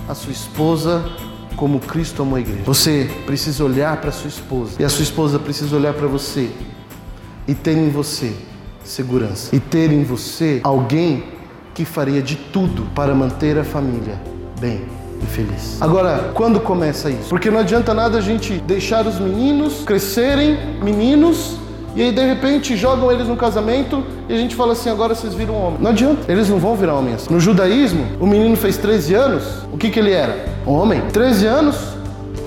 a 0.08 0.14
sua 0.14 0.32
esposa 0.32 1.04
como 1.56 1.80
Cristo 1.80 2.22
amou 2.22 2.36
a 2.36 2.40
igreja. 2.40 2.62
Você 2.64 3.10
precisa 3.26 3.64
olhar 3.64 3.96
para 4.00 4.10
sua 4.12 4.28
esposa 4.28 4.72
e 4.78 4.84
a 4.84 4.88
sua 4.88 5.02
esposa 5.02 5.38
precisa 5.38 5.74
olhar 5.76 5.94
para 5.94 6.06
você 6.06 6.50
e 7.46 7.54
ter 7.54 7.76
em 7.76 7.90
você 7.90 8.32
segurança 8.84 9.54
e 9.54 9.60
ter 9.60 9.90
em 9.90 10.04
você 10.04 10.60
alguém 10.62 11.24
que 11.72 11.84
faria 11.84 12.22
de 12.22 12.36
tudo 12.36 12.86
para 12.94 13.14
manter 13.14 13.58
a 13.58 13.64
família 13.64 14.20
bem 14.60 14.82
e 15.22 15.26
feliz. 15.26 15.80
Agora, 15.80 16.30
quando 16.34 16.60
começa 16.60 17.10
isso? 17.10 17.28
Porque 17.28 17.50
não 17.50 17.58
adianta 17.58 17.92
nada 17.92 18.18
a 18.18 18.20
gente 18.20 18.58
deixar 18.60 19.06
os 19.06 19.18
meninos 19.18 19.82
crescerem, 19.84 20.58
meninos, 20.82 21.58
e 21.96 22.02
aí 22.02 22.12
de 22.12 22.24
repente 22.24 22.76
jogam 22.76 23.10
eles 23.10 23.26
no 23.26 23.36
casamento 23.36 24.04
e 24.28 24.34
a 24.34 24.36
gente 24.36 24.54
fala 24.54 24.72
assim: 24.72 24.90
agora 24.90 25.14
vocês 25.14 25.34
viram 25.34 25.54
homem. 25.54 25.78
Não 25.80 25.90
adianta, 25.90 26.30
eles 26.30 26.48
não 26.48 26.58
vão 26.58 26.76
virar 26.76 26.94
homens. 26.94 27.28
No 27.28 27.40
judaísmo, 27.40 28.06
o 28.20 28.26
menino 28.26 28.56
fez 28.56 28.76
13 28.76 29.14
anos, 29.14 29.44
o 29.72 29.76
que, 29.76 29.90
que 29.90 29.98
ele 29.98 30.10
era? 30.10 30.53
Homem. 30.66 31.02
13 31.12 31.46
anos, 31.46 31.76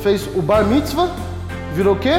fez 0.01 0.27
o 0.35 0.41
bar 0.41 0.65
mitzvah, 0.65 1.09
virou 1.75 1.95
o 1.95 1.99
quê? 1.99 2.13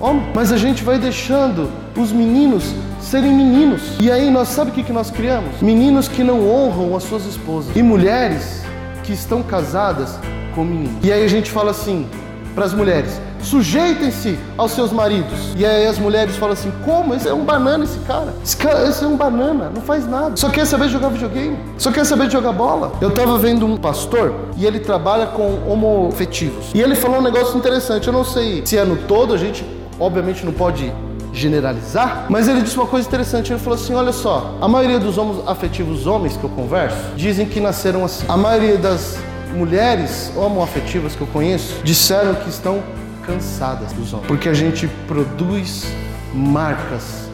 Homem. 0.00 0.24
Mas 0.34 0.52
a 0.52 0.56
gente 0.56 0.82
vai 0.82 0.98
deixando 0.98 1.70
os 1.96 2.10
meninos 2.10 2.74
serem 3.00 3.32
meninos. 3.32 3.82
E 4.00 4.10
aí 4.10 4.30
nós 4.30 4.48
sabe 4.48 4.70
o 4.70 4.74
que, 4.74 4.82
que 4.82 4.92
nós 4.92 5.10
criamos? 5.10 5.60
Meninos 5.60 6.08
que 6.08 6.24
não 6.24 6.48
honram 6.48 6.96
as 6.96 7.04
suas 7.04 7.24
esposas. 7.26 7.74
E 7.76 7.82
mulheres 7.82 8.64
que 9.04 9.12
estão 9.12 9.42
casadas 9.42 10.18
com 10.54 10.64
meninos. 10.64 11.04
E 11.04 11.12
aí 11.12 11.24
a 11.24 11.28
gente 11.28 11.50
fala 11.50 11.70
assim 11.70 12.06
para 12.54 12.64
as 12.64 12.74
mulheres: 12.74 13.20
sujeitem-se 13.44 14.38
aos 14.56 14.72
seus 14.72 14.92
maridos. 14.92 15.54
E 15.56 15.64
aí 15.64 15.86
as 15.86 15.98
mulheres 15.98 16.36
falam 16.36 16.54
assim: 16.54 16.72
como? 16.84 17.14
Esse 17.14 17.28
é 17.28 17.34
um 17.34 17.44
banana, 17.44 17.84
esse 17.84 17.98
cara. 18.00 18.34
Esse 18.42 18.56
cara, 18.56 18.88
esse 18.88 19.04
é 19.04 19.06
um 19.06 19.16
banana, 19.16 19.70
não 19.74 19.82
faz 19.82 20.06
nada. 20.06 20.36
Só 20.36 20.48
quer 20.48 20.66
saber 20.66 20.88
jogar 20.88 21.08
videogame. 21.08 21.58
Só 21.78 21.92
quer 21.92 22.04
saber 22.04 22.30
jogar 22.30 22.52
bola. 22.52 22.92
Eu 23.00 23.10
tava 23.10 23.38
vendo 23.38 23.66
um 23.66 23.76
pastor 23.76 24.34
e 24.56 24.66
ele 24.66 24.80
trabalha 24.80 25.26
com 25.26 25.60
homofetivos. 25.70 26.66
E 26.74 26.80
ele 26.80 26.94
falou 26.94 27.18
um 27.18 27.22
negócio 27.22 27.56
interessante. 27.56 28.06
Eu 28.06 28.12
não 28.12 28.24
sei 28.24 28.62
se 28.64 28.76
é 28.76 28.84
no 28.84 28.96
todo, 28.96 29.34
a 29.34 29.36
gente 29.36 29.64
obviamente 29.98 30.44
não 30.44 30.52
pode 30.52 30.92
generalizar, 31.32 32.26
mas 32.30 32.46
ele 32.46 32.62
disse 32.62 32.76
uma 32.76 32.86
coisa 32.86 33.06
interessante. 33.06 33.52
Ele 33.52 33.60
falou 33.60 33.78
assim: 33.78 33.94
olha 33.94 34.12
só, 34.12 34.56
a 34.60 34.68
maioria 34.68 34.98
dos 34.98 35.18
homos 35.18 35.46
afetivos 35.46 36.06
homens 36.06 36.36
que 36.36 36.44
eu 36.44 36.50
converso 36.50 36.96
dizem 37.16 37.46
que 37.46 37.60
nasceram 37.60 38.04
assim. 38.04 38.24
A 38.28 38.36
maioria 38.36 38.78
das 38.78 39.18
mulheres 39.54 40.32
homoafetivas 40.36 41.14
que 41.14 41.20
eu 41.20 41.26
conheço 41.28 41.80
disseram 41.84 42.34
que 42.34 42.48
estão 42.48 42.82
cansadas 43.26 43.92
dos 43.92 44.12
homens, 44.12 44.28
porque 44.28 44.48
a 44.48 44.54
gente 44.54 44.88
produz 45.06 45.86
marcas 46.34 47.28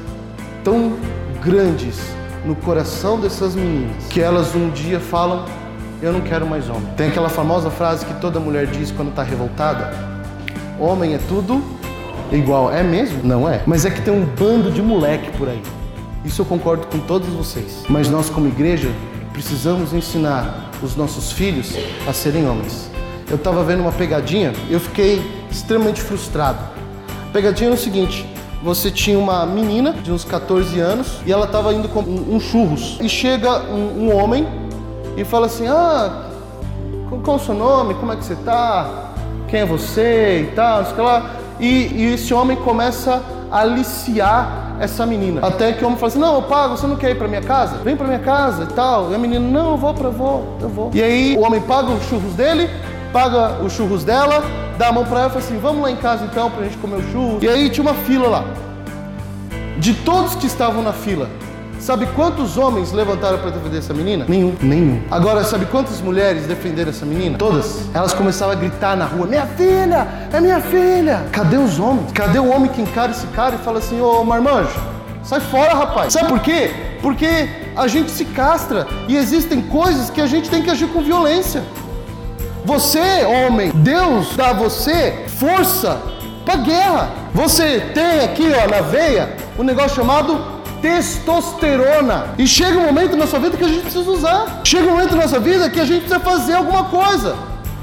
tão 0.62 0.96
grandes 1.42 1.98
no 2.44 2.54
coração 2.54 3.20
dessas 3.20 3.54
meninas 3.54 4.04
que 4.08 4.20
elas 4.20 4.54
um 4.54 4.70
dia 4.70 5.00
falam: 5.00 5.44
Eu 6.02 6.12
não 6.12 6.20
quero 6.20 6.46
mais 6.46 6.68
homem. 6.68 6.86
Tem 6.96 7.08
aquela 7.08 7.28
famosa 7.28 7.70
frase 7.70 8.04
que 8.04 8.14
toda 8.20 8.40
mulher 8.40 8.66
diz 8.66 8.90
quando 8.90 9.08
está 9.08 9.22
revoltada: 9.22 9.92
Homem 10.78 11.14
é 11.14 11.18
tudo 11.18 11.62
igual. 12.32 12.72
É 12.72 12.82
mesmo? 12.82 13.22
Não 13.22 13.48
é. 13.48 13.62
Mas 13.66 13.84
é 13.84 13.90
que 13.90 14.00
tem 14.02 14.12
um 14.12 14.24
bando 14.24 14.70
de 14.70 14.82
moleque 14.82 15.30
por 15.36 15.48
aí. 15.48 15.62
Isso 16.24 16.42
eu 16.42 16.46
concordo 16.46 16.86
com 16.86 16.98
todos 16.98 17.28
vocês. 17.28 17.84
Mas 17.88 18.08
nós, 18.10 18.28
como 18.28 18.46
igreja, 18.46 18.90
precisamos 19.32 19.92
ensinar 19.92 20.70
os 20.82 20.96
nossos 20.96 21.32
filhos 21.32 21.74
a 22.06 22.12
serem 22.12 22.48
homens. 22.48 22.90
Eu 23.28 23.36
estava 23.36 23.62
vendo 23.62 23.80
uma 23.80 23.92
pegadinha, 23.92 24.52
eu 24.68 24.80
fiquei 24.80 25.39
extremamente 25.50 26.00
frustrado. 26.00 26.58
A 27.28 27.32
pegadinha 27.32 27.70
é 27.70 27.72
o 27.72 27.76
seguinte: 27.76 28.26
você 28.62 28.90
tinha 28.90 29.18
uma 29.18 29.44
menina 29.46 29.92
de 29.92 30.12
uns 30.12 30.24
14 30.24 30.78
anos 30.78 31.20
e 31.26 31.32
ela 31.32 31.46
estava 31.46 31.72
indo 31.72 31.88
com 31.88 32.00
um, 32.00 32.38
churros. 32.40 32.98
E 33.00 33.08
chega 33.08 33.62
um, 33.64 34.06
um, 34.06 34.16
homem 34.16 34.46
e 35.16 35.24
fala 35.24 35.46
assim: 35.46 35.66
Ah, 35.66 36.26
qual 37.08 37.36
é 37.36 37.40
o 37.40 37.44
seu 37.44 37.54
nome? 37.54 37.94
Como 37.94 38.12
é 38.12 38.16
que 38.16 38.24
você 38.24 38.34
está? 38.34 39.10
quem 39.50 39.60
é 39.60 39.66
você 39.66 40.48
e 40.48 40.54
tal, 40.54 40.84
sei 40.86 41.04
lá. 41.04 41.30
E, 41.58 41.66
e 41.66 42.14
esse 42.14 42.32
homem 42.32 42.56
começa 42.56 43.22
a 43.50 43.60
aliciar 43.60 44.76
essa 44.80 45.04
menina. 45.04 45.46
Até 45.46 45.72
que 45.72 45.84
o 45.84 45.88
homem 45.88 45.98
fala 45.98 46.08
assim: 46.08 46.18
Não, 46.18 46.36
eu 46.36 46.42
pago, 46.42 46.76
você 46.76 46.86
não 46.86 46.96
quer 46.96 47.10
ir 47.10 47.16
para 47.16 47.28
minha 47.28 47.42
casa? 47.42 47.76
Vem 47.78 47.96
para 47.96 48.06
minha 48.06 48.20
casa 48.20 48.62
e 48.62 48.66
tal. 48.68 49.10
E 49.10 49.14
a 49.14 49.18
menina: 49.18 49.44
Não, 49.44 49.72
eu 49.72 49.76
vou 49.76 49.92
para 49.92 50.08
vou, 50.08 50.56
eu 50.60 50.68
vou. 50.68 50.90
E 50.94 51.02
aí 51.02 51.36
o 51.36 51.40
homem 51.42 51.60
paga 51.60 51.90
os 51.90 52.02
churros 52.04 52.32
dele, 52.34 52.70
paga 53.12 53.62
os 53.62 53.72
churros 53.72 54.04
dela, 54.04 54.42
dá 54.78 54.88
a 54.88 54.92
mão 54.92 55.04
para 55.04 55.20
ela 55.20 55.28
e 55.28 55.32
fala 55.32 55.44
assim: 55.44 55.58
Vamos 55.58 55.82
lá 55.82 55.90
em 55.90 55.96
casa 55.96 56.24
então 56.24 56.50
para 56.50 56.62
a 56.62 56.64
gente 56.64 56.78
comer 56.78 56.96
o 56.96 57.12
churro. 57.12 57.38
E 57.42 57.48
aí 57.48 57.70
tinha 57.70 57.82
uma 57.82 57.94
fila 57.94 58.28
lá. 58.28 58.44
De 59.78 59.94
todos 59.94 60.34
que 60.34 60.46
estavam 60.46 60.82
na 60.82 60.92
fila, 60.92 61.28
Sabe 61.80 62.06
quantos 62.14 62.58
homens 62.58 62.92
levantaram 62.92 63.38
para 63.38 63.50
defender 63.50 63.78
essa 63.78 63.94
menina? 63.94 64.26
Nenhum. 64.28 64.54
Nenhum. 64.60 65.00
Agora, 65.10 65.42
sabe 65.42 65.64
quantas 65.64 65.98
mulheres 66.02 66.46
defenderam 66.46 66.90
essa 66.90 67.06
menina? 67.06 67.38
Todas. 67.38 67.88
Elas 67.94 68.12
começavam 68.12 68.52
a 68.52 68.54
gritar 68.54 68.94
na 68.94 69.06
rua: 69.06 69.26
Minha 69.26 69.46
filha! 69.46 70.06
É 70.30 70.40
minha 70.40 70.60
filha! 70.60 71.24
Cadê 71.32 71.56
os 71.56 71.78
homens? 71.78 72.12
Cadê 72.12 72.38
o 72.38 72.50
homem 72.50 72.70
que 72.70 72.82
encara 72.82 73.12
esse 73.12 73.26
cara 73.28 73.54
e 73.54 73.58
fala 73.64 73.78
assim: 73.78 73.98
Ô 73.98 74.22
marmanjo, 74.22 74.78
sai 75.22 75.40
fora, 75.40 75.72
rapaz. 75.74 76.12
Sabe 76.12 76.28
por 76.28 76.40
quê? 76.40 76.70
Porque 77.00 77.48
a 77.74 77.86
gente 77.88 78.10
se 78.10 78.26
castra 78.26 78.86
e 79.08 79.16
existem 79.16 79.62
coisas 79.62 80.10
que 80.10 80.20
a 80.20 80.26
gente 80.26 80.50
tem 80.50 80.62
que 80.62 80.68
agir 80.68 80.88
com 80.88 81.00
violência. 81.00 81.62
Você, 82.64 83.24
homem, 83.24 83.70
Deus 83.74 84.36
dá 84.36 84.50
a 84.50 84.52
você 84.52 85.24
força 85.38 86.00
para 86.44 86.56
guerra. 86.56 87.10
Você 87.34 87.80
tem 87.94 88.20
aqui, 88.20 88.50
ó, 88.52 88.68
na 88.68 88.80
veia, 88.82 89.36
um 89.58 89.62
negócio 89.62 89.96
chamado 89.96 90.60
testosterona. 90.80 92.34
E 92.38 92.46
chega 92.46 92.78
um 92.78 92.86
momento 92.86 93.16
na 93.16 93.26
sua 93.26 93.38
vida 93.38 93.56
que 93.56 93.64
a 93.64 93.68
gente 93.68 93.82
precisa 93.82 94.10
usar. 94.10 94.60
Chega 94.64 94.86
um 94.86 94.92
momento 94.92 95.16
na 95.16 95.22
nossa 95.22 95.38
vida 95.38 95.70
que 95.70 95.80
a 95.80 95.84
gente 95.84 96.06
precisa 96.06 96.20
fazer 96.20 96.54
alguma 96.54 96.84
coisa. 96.84 97.36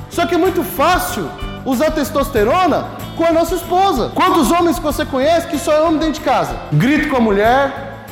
Só 0.10 0.26
que 0.26 0.36
é 0.36 0.38
muito 0.38 0.64
fácil 0.64 1.30
usar 1.66 1.92
testosterona 1.92 2.86
com 3.16 3.26
a 3.26 3.32
nossa 3.32 3.56
esposa. 3.56 4.12
Quantos 4.14 4.52
homens 4.52 4.78
que 4.78 4.86
você 4.86 5.06
conhece 5.06 5.48
que 5.48 5.58
só 5.58 5.74
é 5.74 5.82
homem 5.82 6.00
dentro 6.00 6.16
de 6.16 6.22
casa? 6.22 6.56
Grito 6.72 7.10
com 7.10 7.18
a 7.18 7.20
mulher, 7.20 8.06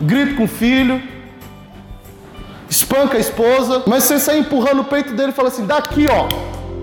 grito 0.00 0.36
com 0.36 0.44
o 0.44 0.48
filho, 0.48 1.02
espanca 2.86 3.16
a 3.16 3.20
esposa, 3.20 3.82
mas 3.86 4.04
você 4.04 4.18
sai 4.20 4.38
empurrando 4.38 4.80
o 4.82 4.84
peito 4.84 5.12
dele 5.12 5.30
e 5.30 5.34
fala 5.34 5.48
assim: 5.48 5.66
daqui 5.66 6.06
ó, 6.08 6.28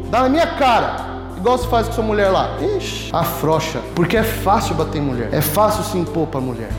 dá 0.09 0.23
na 0.23 0.29
minha 0.29 0.47
cara 0.47 1.13
igual 1.37 1.57
se 1.57 1.67
faz 1.67 1.87
com 1.87 1.93
sua 1.93 2.03
mulher 2.03 2.29
lá. 2.29 2.57
Ixi, 2.77 3.09
afrouxa. 3.13 3.79
Porque 3.95 4.17
é 4.17 4.23
fácil 4.23 4.75
bater 4.75 4.99
em 4.99 5.01
mulher. 5.01 5.29
É 5.31 5.41
fácil 5.41 5.83
se 5.83 5.97
impor 5.97 6.27
para 6.27 6.39
a 6.39 6.43
mulher. 6.43 6.69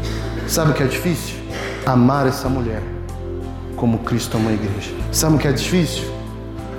Sabe 0.46 0.70
o 0.70 0.74
que 0.74 0.82
é 0.82 0.86
difícil? 0.86 1.36
Amar 1.86 2.26
essa 2.26 2.48
mulher 2.48 2.82
como 3.76 3.98
Cristo 3.98 4.36
amou 4.36 4.50
a 4.50 4.54
igreja. 4.54 4.90
Sabe 5.10 5.36
o 5.36 5.38
que 5.38 5.48
é 5.48 5.52
difícil? 5.52 6.04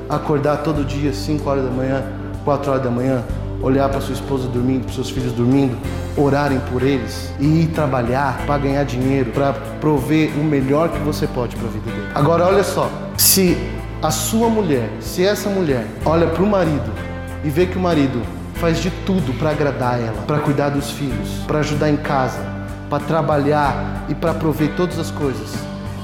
Acordar 0.07 0.57
todo 0.57 0.83
dia, 0.83 1.13
5 1.13 1.49
horas 1.49 1.63
da 1.63 1.71
manhã, 1.71 2.03
4 2.43 2.71
horas 2.71 2.83
da 2.83 2.91
manhã, 2.91 3.23
olhar 3.61 3.89
para 3.89 4.01
sua 4.01 4.13
esposa 4.13 4.47
dormindo, 4.47 4.85
para 4.85 4.93
seus 4.93 5.09
filhos 5.09 5.33
dormindo, 5.33 5.77
orarem 6.17 6.59
por 6.71 6.83
eles 6.83 7.31
e 7.39 7.63
ir 7.63 7.67
trabalhar 7.67 8.43
para 8.45 8.57
ganhar 8.57 8.83
dinheiro, 8.83 9.31
para 9.31 9.53
prover 9.53 10.31
o 10.39 10.43
melhor 10.43 10.89
que 10.89 10.99
você 10.99 11.27
pode 11.27 11.55
para 11.55 11.67
a 11.67 11.71
vida 11.71 11.91
dele. 11.91 12.07
Agora 12.13 12.45
olha 12.45 12.63
só, 12.63 12.89
se 13.17 13.57
a 14.01 14.11
sua 14.11 14.49
mulher, 14.49 14.89
se 14.99 15.25
essa 15.25 15.49
mulher 15.49 15.85
olha 16.05 16.27
para 16.27 16.43
o 16.43 16.47
marido 16.47 16.91
e 17.43 17.49
vê 17.49 17.65
que 17.65 17.77
o 17.77 17.81
marido 17.81 18.21
faz 18.55 18.79
de 18.81 18.89
tudo 19.05 19.33
para 19.37 19.51
agradar 19.51 19.99
ela, 19.99 20.21
para 20.25 20.39
cuidar 20.39 20.69
dos 20.69 20.91
filhos, 20.91 21.29
para 21.47 21.59
ajudar 21.59 21.89
em 21.89 21.97
casa, 21.97 22.39
para 22.89 23.03
trabalhar 23.03 24.05
e 24.07 24.15
para 24.15 24.33
prover 24.33 24.73
todas 24.75 24.99
as 24.99 25.11
coisas. 25.11 25.55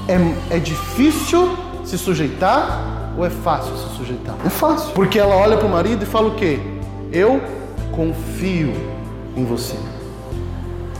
É, 0.08 0.56
é 0.56 0.58
difícil 0.58 1.56
se 1.84 1.96
sujeitar 1.96 3.14
ou 3.16 3.24
é 3.24 3.30
fácil 3.30 3.76
se 3.76 3.96
sujeitar? 3.96 4.34
É 4.44 4.50
fácil. 4.50 4.92
Porque 4.94 5.18
ela 5.18 5.34
olha 5.36 5.56
para 5.56 5.66
o 5.66 5.70
marido 5.70 6.02
e 6.02 6.06
fala 6.06 6.28
o 6.28 6.34
quê? 6.34 6.58
Eu 7.12 7.42
confio 7.90 8.72
em 9.36 9.44
você. 9.44 9.76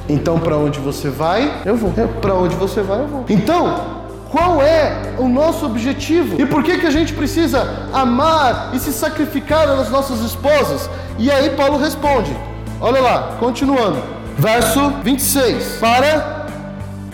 Então, 0.08 0.38
para 0.38 0.56
onde 0.56 0.78
você 0.78 1.08
vai, 1.08 1.62
eu 1.64 1.76
vou. 1.76 1.90
Para 2.20 2.34
onde 2.34 2.54
você 2.54 2.82
vai, 2.82 3.00
eu 3.00 3.06
vou. 3.06 3.24
Então, 3.28 4.02
qual 4.30 4.62
é 4.62 5.14
o 5.18 5.28
nosso 5.28 5.64
objetivo? 5.64 6.40
E 6.40 6.46
por 6.46 6.62
que, 6.62 6.78
que 6.78 6.86
a 6.86 6.90
gente 6.90 7.12
precisa 7.12 7.88
amar 7.92 8.70
e 8.74 8.78
se 8.78 8.92
sacrificar 8.92 9.66
nas 9.66 9.90
nossas 9.90 10.20
esposas? 10.20 10.88
E 11.18 11.30
aí 11.30 11.50
Paulo 11.50 11.78
responde: 11.78 12.36
olha 12.80 13.00
lá, 13.00 13.36
continuando, 13.38 14.02
verso 14.36 14.90
26: 15.02 15.76
Para 15.80 16.46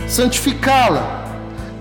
santificá-la, 0.07 1.23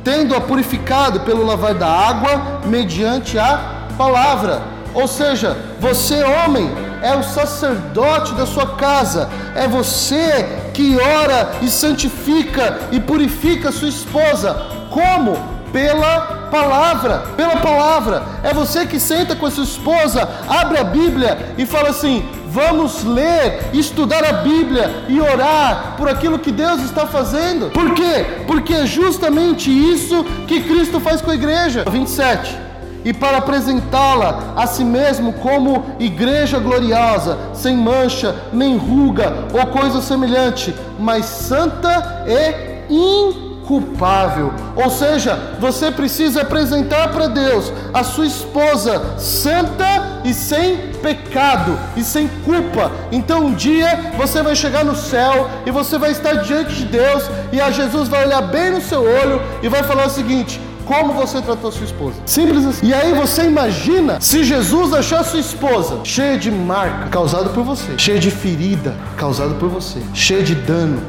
tendo-a 0.05 0.41
purificado 0.41 1.21
pelo 1.21 1.45
lavar 1.45 1.75
da 1.75 1.89
água, 1.89 2.61
mediante 2.67 3.39
a 3.39 3.89
palavra. 3.97 4.61
Ou 4.95 5.07
seja, 5.07 5.57
você, 5.81 6.23
homem, 6.23 6.71
é 7.03 7.15
o 7.15 7.23
sacerdote 7.23 8.35
da 8.35 8.47
sua 8.47 8.77
casa, 8.77 9.29
é 9.55 9.67
você 9.67 10.47
que 10.73 10.97
ora 10.97 11.53
e 11.63 11.69
santifica 11.69 12.79
e 12.93 13.01
purifica 13.01 13.73
sua 13.73 13.89
esposa 13.89 14.79
como? 14.91 15.59
Pela 15.73 16.49
palavra, 16.51 17.25
pela 17.37 17.57
palavra. 17.57 18.23
É 18.43 18.55
você 18.55 18.87
que 18.87 18.99
senta 18.99 19.37
com 19.37 19.47
a 19.47 19.51
sua 19.51 19.65
esposa, 19.65 20.27
abre 20.49 20.79
a 20.79 20.85
Bíblia 20.85 21.55
e 21.59 21.67
fala 21.67 21.91
assim: 21.91 22.27
vamos 22.47 23.05
ler, 23.05 23.69
estudar 23.75 24.25
a 24.25 24.33
Bíblia 24.33 25.05
e 25.09 25.21
orar 25.21 25.95
por 25.97 26.09
aquilo 26.09 26.39
que 26.39 26.51
Deus 26.51 26.83
está 26.83 27.07
fazendo. 27.07 27.71
Por 27.71 27.93
quê? 27.95 28.45
Porque 28.47 28.73
é 28.73 28.87
justamente 28.87 29.71
isso 29.71 30.25
que 30.47 30.63
Cristo 30.63 30.99
faz 31.01 31.21
com 31.21 31.31
a 31.31 31.35
igreja. 31.35 31.85
27 31.91 32.68
e 33.05 33.13
para 33.13 33.39
apresentá-la 33.39 34.55
a 34.57 34.67
si 34.67 34.85
mesmo 34.85 35.33
como 35.35 35.85
igreja 35.99 36.59
gloriosa, 36.59 37.39
sem 37.55 37.77
mancha, 37.77 38.35
nem 38.53 38.77
ruga 38.77 39.33
ou 39.53 39.67
coisa 39.67 40.01
semelhante, 40.01 40.75
mas 40.99 41.25
santa 41.25 42.25
e 42.27 42.93
in 42.93 43.49
culpável. 43.69 44.53
Ou 44.75 44.91
seja, 44.91 45.39
você 45.61 45.91
precisa 45.91 46.41
apresentar 46.41 47.09
para 47.09 47.29
Deus 47.29 47.71
a 47.93 48.03
sua 48.03 48.27
esposa 48.27 49.19
santa 49.19 50.23
e 50.25 50.33
sem 50.33 50.77
pecado 51.03 51.79
e 51.95 52.03
sem 52.03 52.27
culpa. 52.45 52.91
Então 53.13 53.47
um 53.47 53.55
dia 53.55 54.13
você 54.17 54.43
vai 54.43 54.57
chegar 54.57 54.85
no 54.85 54.97
céu 54.97 55.49
e 55.67 55.71
você 55.71 55.99
vai 55.99 56.11
estar 56.11 56.37
diante 56.37 56.75
de 56.75 56.87
Deus 56.87 57.25
e 57.53 57.61
a 57.61 57.71
Jesus 57.71 58.09
vai 58.09 58.25
olhar 58.25 58.43
bem 58.43 58.71
no 58.71 58.81
seu 58.81 59.03
olho 59.03 59.41
e 59.63 59.69
vai 59.69 59.83
falar 59.83 60.07
o 60.07 60.11
seguinte: 60.11 60.59
como 60.89 61.13
você 61.13 61.43
tratou 61.43 61.71
sua 61.71 61.85
esposa. 61.85 62.17
Simples 62.25 62.65
assim. 62.65 62.87
E 62.87 62.95
aí 62.95 63.13
você 63.13 63.45
imagina 63.45 64.19
se 64.21 64.43
Jesus 64.43 64.95
achar 64.95 65.23
sua 65.23 65.39
esposa 65.39 66.01
cheia 66.03 66.39
de 66.39 66.51
marca 66.51 67.11
causada 67.11 67.51
por 67.51 67.63
você, 67.63 67.99
cheia 67.99 68.19
de 68.19 68.31
ferida 68.31 68.97
causada 69.17 69.55
por 69.55 69.69
você, 69.69 70.01
cheia 70.15 70.43
de 70.43 70.55
dano 70.55 71.03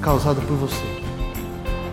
causado 0.00 0.40
por 0.40 0.56
você. 0.56 0.82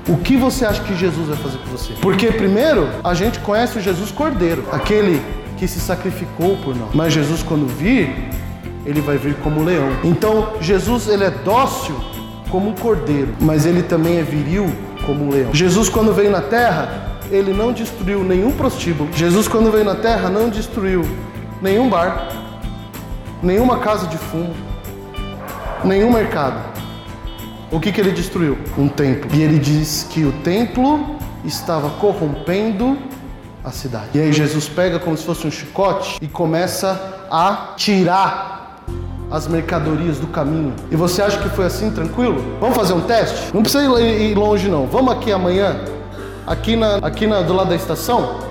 O 0.08 0.18
que 0.18 0.38
você 0.38 0.66
acha 0.66 0.82
que 0.84 0.96
Jesus 0.96 1.28
vai 1.28 1.38
fazer 1.38 1.58
com 1.58 1.70
você? 1.70 1.94
Porque 2.02 2.32
primeiro, 2.32 2.88
a 3.04 3.14
gente 3.14 3.40
conhece 3.40 3.78
o 3.78 3.82
Jesus 3.82 4.10
Cordeiro, 4.10 4.64
aquele 4.72 5.22
que 5.58 5.68
se 5.68 5.82
sacrificou 5.82 6.58
por 6.58 6.76
nós. 6.76 6.90
Mas 6.94 7.14
Jesus 7.14 7.44
quando 7.44 7.68
vir, 7.68 8.10
ele 8.86 9.02
vai 9.02 9.18
vir 9.18 9.36
como 9.36 9.64
leão. 9.64 9.90
Então, 10.04 10.54
Jesus 10.62 11.08
ele 11.10 11.26
é 11.26 11.30
dócil 11.30 11.96
como 12.50 12.70
um 12.70 12.74
cordeiro, 12.74 13.34
mas 13.40 13.66
ele 13.66 13.84
também 13.84 14.18
é 14.18 14.24
viril 14.24 14.74
como 15.12 15.26
um 15.26 15.30
leão. 15.30 15.54
Jesus 15.54 15.90
quando 15.90 16.14
veio 16.14 16.32
na 16.32 16.42
terra, 16.42 17.18
ele 17.30 17.52
não 17.52 17.74
destruiu 17.74 18.24
nenhum 18.24 18.52
prostíbulo. 18.52 19.12
Jesus 19.14 19.46
quando 19.46 19.70
veio 19.70 19.84
na 19.84 19.96
terra 19.96 20.30
não 20.30 20.50
destruiu 20.50 21.04
nenhum 21.62 21.90
bar, 21.90 22.30
nenhuma 23.44 23.80
casa 23.80 24.08
de 24.08 24.18
fumo, 24.18 24.56
nenhum 25.84 26.12
mercado. 26.12 26.72
O 27.70 27.80
que, 27.80 27.92
que 27.92 28.00
ele 28.00 28.12
destruiu? 28.12 28.58
Um 28.78 28.88
templo. 28.88 29.30
E 29.34 29.42
ele 29.42 29.60
diz 29.60 30.08
que 30.10 30.24
o 30.24 30.32
templo 30.44 31.18
estava 31.44 31.90
corrompendo 31.90 32.98
a 33.64 33.72
cidade. 33.72 34.10
E 34.14 34.20
aí 34.20 34.32
Jesus 34.32 34.70
pega 34.70 34.98
como 34.98 35.18
se 35.18 35.26
fosse 35.26 35.46
um 35.46 35.52
chicote 35.52 36.20
e 36.22 36.28
começa 36.28 37.28
a 37.30 37.74
tirar 37.76 38.61
as 39.32 39.48
mercadorias 39.48 40.20
do 40.20 40.28
caminho. 40.28 40.74
E 40.92 40.96
você 40.96 41.22
acha 41.22 41.38
que 41.38 41.50
foi 41.50 41.66
assim 41.66 41.90
tranquilo? 41.90 42.58
Vamos 42.60 42.76
fazer 42.76 42.94
um 42.94 43.02
teste? 43.02 43.54
Não 43.54 43.62
precisa 43.64 43.84
ir 44.02 44.36
longe 44.36 44.68
não. 44.68 44.86
Vamos 44.86 45.14
aqui 45.14 45.32
amanhã, 45.32 45.80
aqui 46.46 46.76
na, 46.76 46.98
aqui 46.98 47.26
na, 47.26 47.42
do 47.42 47.54
lado 47.54 47.70
da 47.70 47.76
estação, 47.76 48.42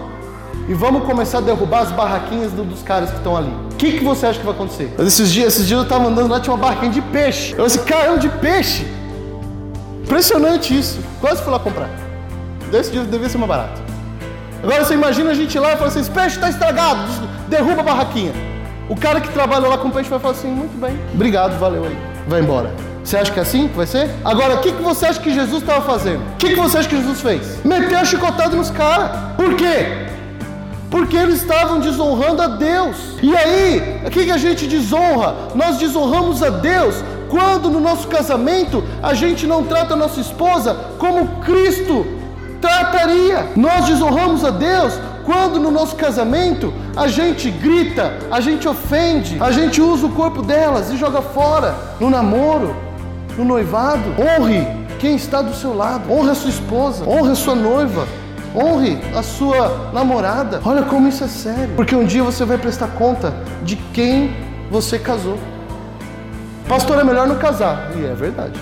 e 0.68 0.74
vamos 0.74 1.04
começar 1.04 1.38
a 1.38 1.40
derrubar 1.40 1.82
as 1.82 1.90
barraquinhas 1.90 2.52
do, 2.52 2.64
dos 2.64 2.82
caras 2.82 3.10
que 3.10 3.16
estão 3.16 3.36
ali. 3.36 3.52
O 3.72 3.76
que, 3.76 3.98
que 3.98 4.04
você 4.04 4.26
acha 4.26 4.38
que 4.38 4.44
vai 4.44 4.54
acontecer? 4.54 4.92
Esses 4.98 5.30
dias, 5.30 5.54
esses 5.54 5.66
dias 5.66 5.78
eu 5.80 5.84
estava 5.84 6.08
andando 6.08 6.30
lá, 6.30 6.40
tinha 6.40 6.54
uma 6.54 6.62
barraquinha 6.62 6.92
de 6.92 7.02
peixe. 7.02 7.54
Eu 7.56 7.66
disse, 7.66 7.80
caramba, 7.80 8.18
de 8.18 8.28
peixe! 8.28 8.86
Impressionante 10.02 10.76
isso. 10.76 10.98
Quase 11.20 11.42
fui 11.42 11.52
lá 11.52 11.58
comprar. 11.58 11.88
Desse 12.70 12.90
dia 12.90 13.02
devia 13.04 13.28
ser 13.28 13.38
mais 13.38 13.48
barato. 13.48 13.80
Agora 14.62 14.84
você 14.84 14.94
imagina 14.94 15.30
a 15.30 15.34
gente 15.34 15.58
lá 15.58 15.72
e 15.72 15.76
fala 15.76 15.88
assim: 15.88 16.00
esse 16.00 16.10
peixe 16.10 16.36
está 16.36 16.50
estragado, 16.50 17.00
derruba 17.48 17.80
a 17.80 17.84
barraquinha. 17.84 18.49
O 18.90 18.96
cara 18.96 19.20
que 19.20 19.28
trabalha 19.28 19.68
lá 19.68 19.78
com 19.78 19.88
peixe 19.88 20.10
vai 20.10 20.18
falar 20.18 20.34
assim: 20.34 20.48
muito 20.48 20.76
bem, 20.76 20.98
obrigado, 21.14 21.56
valeu 21.60 21.84
aí. 21.84 21.96
Vai 22.26 22.40
embora. 22.40 22.74
Você 23.04 23.16
acha 23.16 23.32
que 23.32 23.38
é 23.38 23.42
assim 23.42 23.68
que 23.68 23.76
vai 23.76 23.86
ser? 23.86 24.10
Agora, 24.24 24.56
o 24.56 24.58
que, 24.58 24.72
que 24.72 24.82
você 24.82 25.06
acha 25.06 25.20
que 25.20 25.32
Jesus 25.32 25.62
estava 25.62 25.80
fazendo? 25.80 26.20
O 26.32 26.36
que, 26.36 26.48
que 26.48 26.56
você 26.56 26.78
acha 26.78 26.88
que 26.88 26.96
Jesus 26.96 27.20
fez? 27.20 27.64
Meteu 27.64 27.96
a 27.96 28.04
chicotada 28.04 28.56
nos 28.56 28.68
caras. 28.68 29.12
Por 29.36 29.54
quê? 29.54 30.08
Porque 30.90 31.16
eles 31.16 31.36
estavam 31.36 31.78
desonrando 31.78 32.42
a 32.42 32.48
Deus. 32.48 32.96
E 33.22 33.34
aí, 33.34 34.02
o 34.04 34.10
que, 34.10 34.24
que 34.24 34.32
a 34.32 34.36
gente 34.36 34.66
desonra? 34.66 35.36
Nós 35.54 35.78
desonramos 35.78 36.42
a 36.42 36.50
Deus 36.50 36.96
quando 37.30 37.70
no 37.70 37.78
nosso 37.78 38.08
casamento 38.08 38.82
a 39.00 39.14
gente 39.14 39.46
não 39.46 39.62
trata 39.62 39.94
a 39.94 39.96
nossa 39.96 40.20
esposa 40.20 40.74
como 40.98 41.40
Cristo 41.42 42.04
trataria. 42.60 43.50
Nós 43.54 43.86
desonramos 43.86 44.44
a 44.44 44.50
Deus 44.50 44.98
quando 45.24 45.58
no 45.58 45.70
nosso 45.70 45.96
casamento 45.96 46.72
a 46.96 47.06
gente 47.08 47.50
grita, 47.50 48.18
a 48.30 48.40
gente 48.40 48.66
ofende, 48.66 49.36
a 49.40 49.50
gente 49.50 49.80
usa 49.80 50.06
o 50.06 50.10
corpo 50.10 50.42
delas 50.42 50.90
e 50.90 50.96
joga 50.96 51.22
fora. 51.22 51.74
No 51.98 52.10
namoro, 52.10 52.74
no 53.36 53.44
noivado, 53.44 54.14
honre 54.18 54.66
quem 54.98 55.16
está 55.16 55.40
do 55.40 55.54
seu 55.54 55.74
lado, 55.74 56.12
honre 56.12 56.30
a 56.30 56.34
sua 56.34 56.50
esposa, 56.50 57.08
honre 57.08 57.32
a 57.32 57.34
sua 57.34 57.54
noiva. 57.54 58.06
Honre 58.54 58.98
a 59.16 59.22
sua 59.22 59.90
namorada. 59.92 60.60
Olha 60.64 60.82
como 60.82 61.06
isso 61.06 61.22
é 61.22 61.28
sério. 61.28 61.74
Porque 61.76 61.94
um 61.94 62.04
dia 62.04 62.22
você 62.24 62.44
vai 62.44 62.58
prestar 62.58 62.88
conta 62.88 63.32
de 63.62 63.76
quem 63.76 64.34
você 64.68 64.98
casou. 64.98 65.38
Pastor, 66.68 66.98
é 66.98 67.04
melhor 67.04 67.28
não 67.28 67.36
casar. 67.36 67.92
E 67.96 68.04
é 68.04 68.12
verdade. 68.12 68.58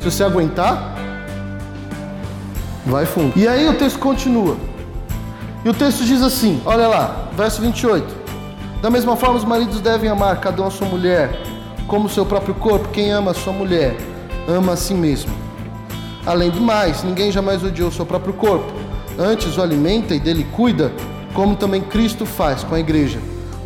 Se 0.00 0.10
você 0.10 0.22
aguentar, 0.22 0.94
vai 2.84 3.06
fundo. 3.06 3.32
E 3.34 3.48
aí 3.48 3.66
o 3.68 3.74
texto 3.78 3.98
continua. 3.98 4.56
E 5.64 5.68
o 5.68 5.74
texto 5.74 6.04
diz 6.04 6.22
assim: 6.22 6.60
olha 6.64 6.88
lá, 6.88 7.28
verso 7.36 7.60
28. 7.60 8.22
Da 8.80 8.90
mesma 8.90 9.16
forma, 9.16 9.36
os 9.36 9.44
maridos 9.44 9.80
devem 9.80 10.10
amar 10.10 10.40
cada 10.40 10.62
um 10.62 10.66
a 10.66 10.70
sua 10.70 10.88
mulher, 10.88 11.40
como 11.86 12.06
o 12.06 12.10
seu 12.10 12.26
próprio 12.26 12.54
corpo. 12.54 12.88
Quem 12.88 13.10
ama 13.10 13.30
a 13.30 13.34
sua 13.34 13.52
mulher, 13.52 13.96
ama 14.48 14.72
a 14.72 14.76
si 14.76 14.94
mesmo. 14.94 15.32
Além 16.26 16.50
do 16.50 16.60
mais, 16.60 17.02
ninguém 17.02 17.30
jamais 17.30 17.62
odiou 17.62 17.88
o 17.88 17.92
seu 17.92 18.06
próprio 18.06 18.34
corpo 18.34 18.82
Antes 19.18 19.58
o 19.58 19.62
alimenta 19.62 20.14
e 20.14 20.20
dele 20.20 20.46
cuida, 20.56 20.90
como 21.34 21.54
também 21.54 21.82
Cristo 21.82 22.24
faz 22.24 22.64
com 22.64 22.74
a 22.74 22.80
igreja, 22.80 23.18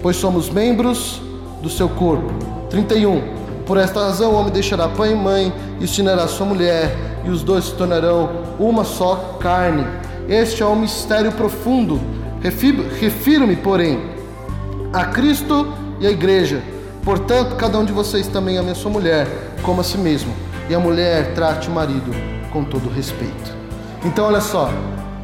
pois 0.03 0.17
somos 0.17 0.51
membros 0.51 1.21
do 1.63 1.71
seu 1.71 1.89
corpo. 1.89 2.33
31. 2.69 3.37
Por 3.65 3.79
esta 3.79 4.01
razão 4.01 4.33
o 4.33 4.35
homem 4.35 4.53
deixará 4.53 4.89
pai 4.89 5.13
e 5.13 5.15
mãe 5.15 5.53
e 5.81 5.87
se 5.87 6.01
unirá 6.01 6.27
sua 6.27 6.47
mulher, 6.47 6.97
e 7.25 7.31
os 7.31 7.43
dois 7.43 7.67
se 7.67 7.75
tornarão 7.75 8.29
uma 8.59 8.85
só 8.85 9.37
carne. 9.41 9.87
Este 10.29 10.63
é 10.63 10.67
um 10.67 10.77
mistério 10.77 11.31
profundo. 11.33 12.01
Refiro-me, 12.43 13.57
porém, 13.57 14.01
a 14.93 15.05
Cristo 15.05 15.73
e 16.01 16.07
a 16.07 16.11
igreja. 16.11 16.63
Portanto, 17.05 17.55
cada 17.57 17.79
um 17.79 17.85
de 17.85 17.93
vocês 17.93 18.27
também 18.27 18.57
ame 18.57 18.71
a 18.71 18.75
sua 18.75 18.91
mulher 18.91 19.27
como 19.63 19.81
a 19.81 19.85
si 19.85 19.99
mesmo, 19.99 20.33
e 20.69 20.75
a 20.75 20.79
mulher 20.79 21.35
trate 21.35 21.69
o 21.69 21.73
marido 21.73 22.13
com 22.53 22.65
todo 22.65 22.89
respeito. 22.89 23.55
Então, 24.05 24.27
olha 24.27 24.41
só, 24.41 24.71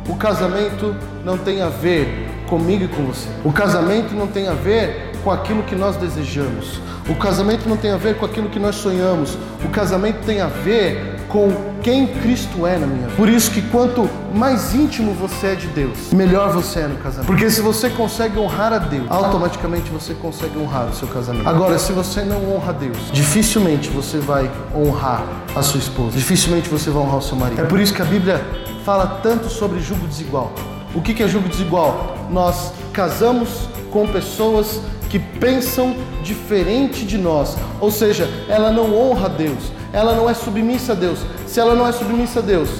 o 0.08 0.16
casamento 0.16 0.96
não 1.24 1.38
tem 1.38 1.62
a 1.62 1.68
ver 1.68 2.28
comigo 2.48 2.84
e 2.84 2.88
com 2.88 3.04
você. 3.04 3.28
O 3.44 3.52
casamento 3.52 4.14
não 4.14 4.26
tem 4.26 4.48
a 4.48 4.52
ver 4.52 5.11
com 5.22 5.30
aquilo 5.30 5.62
que 5.62 5.74
nós 5.74 5.96
desejamos. 5.96 6.80
O 7.08 7.14
casamento 7.14 7.68
não 7.68 7.76
tem 7.76 7.90
a 7.90 7.96
ver 7.96 8.16
com 8.16 8.24
aquilo 8.24 8.48
que 8.48 8.58
nós 8.58 8.76
sonhamos. 8.76 9.36
O 9.64 9.68
casamento 9.68 10.24
tem 10.24 10.40
a 10.40 10.46
ver 10.46 11.20
com 11.28 11.72
quem 11.82 12.06
Cristo 12.06 12.66
é 12.66 12.78
na 12.78 12.86
minha 12.86 13.06
vida. 13.06 13.16
Por 13.16 13.28
isso 13.28 13.50
que 13.50 13.62
quanto 13.62 14.08
mais 14.34 14.74
íntimo 14.74 15.12
você 15.14 15.48
é 15.48 15.54
de 15.54 15.66
Deus, 15.68 16.12
melhor 16.12 16.52
você 16.52 16.80
é 16.80 16.86
no 16.86 16.96
casamento. 16.96 17.26
Porque 17.26 17.50
se 17.50 17.60
você 17.60 17.90
consegue 17.90 18.38
honrar 18.38 18.72
a 18.72 18.78
Deus, 18.78 19.06
automaticamente 19.10 19.90
você 19.90 20.14
consegue 20.14 20.58
honrar 20.58 20.88
o 20.90 20.94
seu 20.94 21.08
casamento. 21.08 21.48
Agora, 21.48 21.78
se 21.78 21.92
você 21.92 22.22
não 22.22 22.54
honra 22.54 22.70
a 22.70 22.72
Deus, 22.72 22.98
dificilmente 23.12 23.88
você 23.88 24.18
vai 24.18 24.50
honrar 24.74 25.24
a 25.56 25.62
sua 25.62 25.80
esposa. 25.80 26.16
Dificilmente 26.16 26.68
você 26.68 26.90
vai 26.90 27.02
honrar 27.02 27.18
o 27.18 27.22
seu 27.22 27.36
marido. 27.36 27.60
É 27.60 27.64
por 27.64 27.80
isso 27.80 27.94
que 27.94 28.02
a 28.02 28.06
Bíblia 28.06 28.40
fala 28.84 29.20
tanto 29.22 29.48
sobre 29.48 29.80
jugo 29.80 30.06
desigual. 30.06 30.52
O 30.94 31.00
que 31.00 31.22
é 31.22 31.26
jugo 31.26 31.48
desigual? 31.48 32.16
Nós 32.30 32.72
casamos 32.92 33.68
com 33.90 34.06
pessoas 34.06 34.80
que 35.12 35.18
pensam 35.18 35.94
diferente 36.22 37.04
de 37.04 37.18
nós, 37.18 37.54
ou 37.78 37.90
seja, 37.90 38.26
ela 38.48 38.72
não 38.72 38.96
honra 38.96 39.26
a 39.26 39.28
Deus, 39.28 39.70
ela 39.92 40.14
não 40.14 40.28
é 40.28 40.32
submissa 40.32 40.92
a 40.92 40.94
Deus. 40.94 41.18
Se 41.46 41.60
ela 41.60 41.74
não 41.74 41.86
é 41.86 41.92
submissa 41.92 42.38
a 42.38 42.42
Deus, 42.42 42.70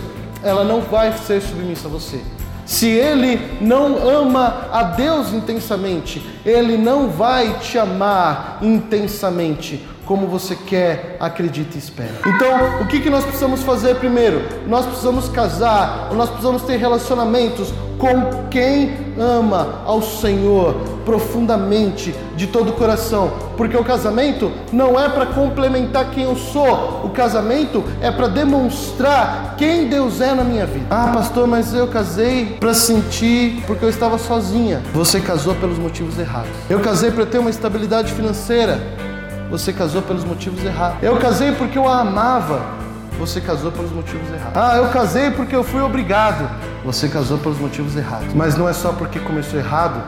ela 0.42 0.64
não 0.64 0.81
vai 0.81 1.12
ser 1.12 1.42
submissa 1.42 1.88
a 1.88 1.90
você. 1.90 2.23
Se 2.64 2.88
ele 2.88 3.59
não 3.61 3.99
ama 4.09 4.66
a 4.73 4.83
Deus 4.83 5.31
intensamente, 5.31 6.27
ele 6.42 6.79
não 6.79 7.11
vai 7.11 7.59
te 7.59 7.77
amar 7.79 8.61
intensamente 8.62 9.87
como 10.07 10.27
você 10.27 10.55
quer, 10.55 11.17
acredita 11.21 11.77
e 11.77 11.79
espera. 11.79 12.12
Então, 12.27 12.83
o 12.83 12.87
que, 12.87 13.01
que 13.01 13.11
nós 13.11 13.25
precisamos 13.25 13.62
fazer 13.62 13.97
primeiro? 13.97 14.43
Nós 14.67 14.85
precisamos 14.87 15.29
casar, 15.29 16.11
nós 16.12 16.29
precisamos 16.29 16.62
ter 16.62 16.77
relacionamentos 16.77 17.73
com 17.99 18.49
quem 18.51 19.15
ama 19.17 19.83
ao 19.87 20.03
Senhor 20.03 20.75
profundamente, 21.05 22.12
de 22.37 22.47
todo 22.49 22.71
o 22.71 22.73
coração, 22.73 23.33
porque 23.57 23.77
o 23.77 23.85
casamento 23.85 24.51
não 24.73 24.99
é 24.99 25.09
para 25.09 25.27
complementar 25.27 26.11
quem 26.11 26.25
eu 26.25 26.35
sou, 26.35 27.03
o 27.05 27.11
casamento 27.11 27.85
é 28.01 28.11
para 28.11 28.27
demonstrar 28.27 29.55
quem 29.57 29.88
Deus 29.88 30.21
é 30.21 30.35
na 30.35 30.43
minha 30.43 30.67
vida. 30.67 30.87
Ah, 30.91 31.12
pastor, 31.15 31.47
mas 31.47 31.75
eu 31.75 31.87
casei 31.87 32.57
para 32.59 32.75
sentir 32.75 33.62
porque 33.67 33.85
eu 33.85 33.91
estava 33.91 34.19
sozinha. 34.19 34.83
Você 34.93 35.21
casou 35.21 35.55
pelos 35.55 35.79
motivos 35.79 36.19
errados. 36.19 36.51
Eu 36.69 36.81
casei 36.81 37.11
para 37.11 37.27
ter 37.27 37.38
uma 37.38 37.51
estabilidade 37.51 38.12
financeira. 38.12 38.81
Você 39.53 39.73
casou 39.73 40.03
pelos 40.03 40.25
motivos 40.25 40.65
errados. 40.65 41.01
Eu 41.03 41.17
casei 41.19 41.53
porque 41.53 41.79
eu 41.79 41.87
a 41.87 42.01
amava 42.01 42.83
você 43.19 43.41
casou 43.41 43.71
pelos 43.71 43.93
motivos 43.93 44.29
errados. 44.33 44.57
Ah, 44.57 44.77
eu 44.79 44.88
casei 44.88 45.31
porque 45.31 45.55
eu 45.55 45.62
fui 45.62 45.81
obrigado. 45.81 46.49
Você 46.85 47.09
casou 47.09 47.38
pelos 47.38 47.59
motivos 47.59 47.95
errados. 47.95 48.35
Mas 48.35 48.57
não 48.57 48.69
é 48.69 48.73
só 48.73 48.93
porque 48.93 49.21
começou 49.21 49.61
errado 49.61 50.03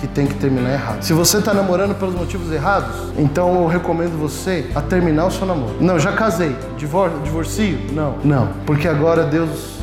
que 0.00 0.08
tem 0.08 0.26
que 0.26 0.34
terminar 0.34 0.72
errado. 0.72 1.02
Se 1.02 1.12
você 1.12 1.38
está 1.38 1.52
namorando 1.52 1.94
pelos 1.94 2.14
motivos 2.14 2.50
errados, 2.50 3.12
então 3.16 3.62
eu 3.62 3.66
recomendo 3.66 4.18
você 4.18 4.70
a 4.74 4.80
terminar 4.80 5.26
o 5.26 5.30
seu 5.30 5.46
namoro. 5.46 5.76
Não, 5.78 5.98
já 5.98 6.12
casei. 6.12 6.56
Divor 6.76 7.10
divorcio? 7.22 7.78
Não. 7.92 8.16
Não. 8.24 8.48
Porque 8.66 8.88
agora 8.88 9.24
Deus 9.24 9.76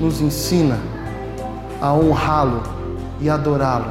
nos 0.00 0.20
ensina 0.20 0.78
a 1.80 1.92
honrá-lo 1.92 2.62
e 3.20 3.28
adorá-lo 3.28 3.90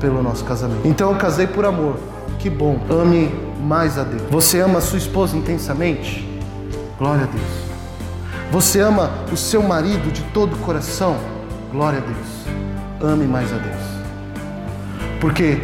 pelo 0.00 0.22
nosso 0.22 0.44
casamento. 0.44 0.86
Então 0.86 1.10
eu 1.10 1.18
casei 1.18 1.46
por 1.46 1.66
amor. 1.66 1.96
Que 2.38 2.50
bom. 2.50 2.78
Ame 2.90 3.30
mais 3.60 3.98
a 3.98 4.04
Deus. 4.04 4.22
Você 4.30 4.60
ama 4.60 4.78
a 4.78 4.82
sua 4.82 4.98
esposa 4.98 5.36
intensamente? 5.36 6.26
Glória 6.98 7.24
a 7.24 7.26
Deus. 7.26 7.66
Você 8.50 8.80
ama 8.80 9.10
o 9.32 9.36
seu 9.36 9.62
marido 9.62 10.12
de 10.12 10.22
todo 10.32 10.54
o 10.54 10.58
coração? 10.58 11.16
Glória 11.72 11.98
a 11.98 12.02
Deus. 12.02 13.12
Ame 13.12 13.26
mais 13.26 13.52
a 13.52 13.56
Deus. 13.56 13.82
Porque 15.20 15.60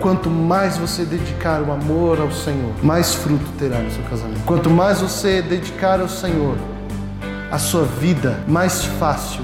quanto 0.00 0.28
mais 0.28 0.76
você 0.76 1.04
dedicar 1.04 1.62
o 1.62 1.70
amor 1.70 2.20
ao 2.20 2.32
Senhor, 2.32 2.72
mais 2.82 3.14
fruto 3.14 3.46
terá 3.58 3.78
no 3.78 3.90
seu 3.90 4.02
casamento. 4.04 4.42
Quanto 4.44 4.68
mais 4.68 5.00
você 5.00 5.40
dedicar 5.40 6.00
ao 6.00 6.08
Senhor 6.08 6.56
a 7.50 7.58
sua 7.58 7.84
vida, 7.84 8.40
mais 8.48 8.84
fácil 8.84 9.42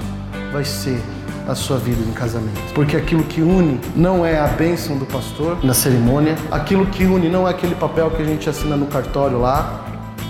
vai 0.51 0.63
ser 0.63 1.01
a 1.47 1.55
sua 1.55 1.77
vida 1.77 2.01
em 2.01 2.11
casamento. 2.11 2.61
Porque 2.73 2.97
aquilo 2.97 3.23
que 3.23 3.41
une 3.41 3.79
não 3.95 4.25
é 4.25 4.37
a 4.37 4.47
bênção 4.47 4.97
do 4.97 5.05
pastor 5.05 5.63
na 5.63 5.73
cerimônia, 5.73 6.35
aquilo 6.51 6.85
que 6.87 7.05
une 7.05 7.29
não 7.29 7.47
é 7.47 7.51
aquele 7.51 7.75
papel 7.75 8.11
que 8.11 8.21
a 8.21 8.25
gente 8.25 8.49
assina 8.49 8.75
no 8.75 8.87
cartório 8.87 9.39
lá, 9.39 9.85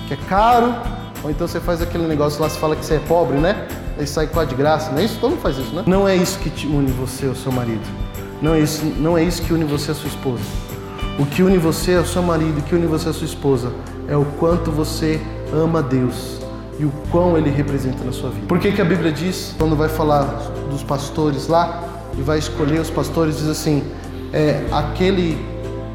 que 0.08 0.13
é 0.13 0.17
caro, 0.30 0.73
ou 1.23 1.32
então 1.32 1.47
você 1.47 1.60
faz 1.60 1.82
aquele 1.82 2.08
negócio 2.08 2.41
lá, 2.41 2.47
você 2.47 2.60
fala 2.60 2.75
que 2.75 2.86
você 2.86 2.95
é 2.95 2.99
pobre, 2.99 3.38
né? 3.38 3.67
Aí 3.97 4.06
sai 4.06 4.30
a 4.32 4.43
de 4.43 4.56
graça, 4.56 4.91
não 4.91 4.99
é 4.99 5.06
isso? 5.06 5.17
Todo 5.19 5.32
mundo 5.32 5.41
faz 5.41 5.58
isso, 5.58 5.73
né? 5.73 5.84
Não 5.88 6.08
é 6.08 6.15
isso 6.15 6.38
que 6.39 6.51
te 6.51 6.67
une 6.67 6.91
você 6.91 7.25
ao 7.25 7.36
seu 7.36 7.51
marido. 7.51 7.82
Não 8.39 8.53
é 8.53 8.60
isso, 8.60 8.86
não 8.99 9.17
é 9.17 9.23
isso 9.23 9.41
que 9.41 9.51
une 9.51 9.65
você 9.65 9.91
à 9.91 9.95
sua 9.95 10.08
esposa. 10.08 10.43
O 11.17 11.25
que 11.25 11.41
une 11.41 11.58
você 11.58 11.95
ao 11.95 12.06
seu 12.06 12.21
marido, 12.21 12.60
o 12.60 12.62
que 12.62 12.75
une 12.75 12.86
você 12.86 13.10
à 13.10 13.13
sua 13.13 13.25
esposa 13.25 13.71
é 14.08 14.15
o 14.15 14.23
quanto 14.39 14.71
você 14.71 15.19
ama 15.51 15.82
Deus 15.82 16.46
e 16.79 16.85
o 16.85 16.91
quão 17.11 17.37
ele 17.37 17.49
representa 17.49 18.03
na 18.03 18.11
sua 18.11 18.29
vida. 18.29 18.45
Por 18.47 18.59
que, 18.59 18.71
que 18.71 18.81
a 18.81 18.85
Bíblia 18.85 19.11
diz, 19.11 19.55
quando 19.57 19.75
vai 19.75 19.89
falar 19.89 20.23
dos 20.69 20.83
pastores 20.83 21.47
lá, 21.47 21.83
e 22.17 22.21
vai 22.21 22.39
escolher 22.39 22.79
os 22.79 22.89
pastores, 22.89 23.37
diz 23.37 23.47
assim: 23.47 23.83
é 24.33 24.65
aquele 24.71 25.37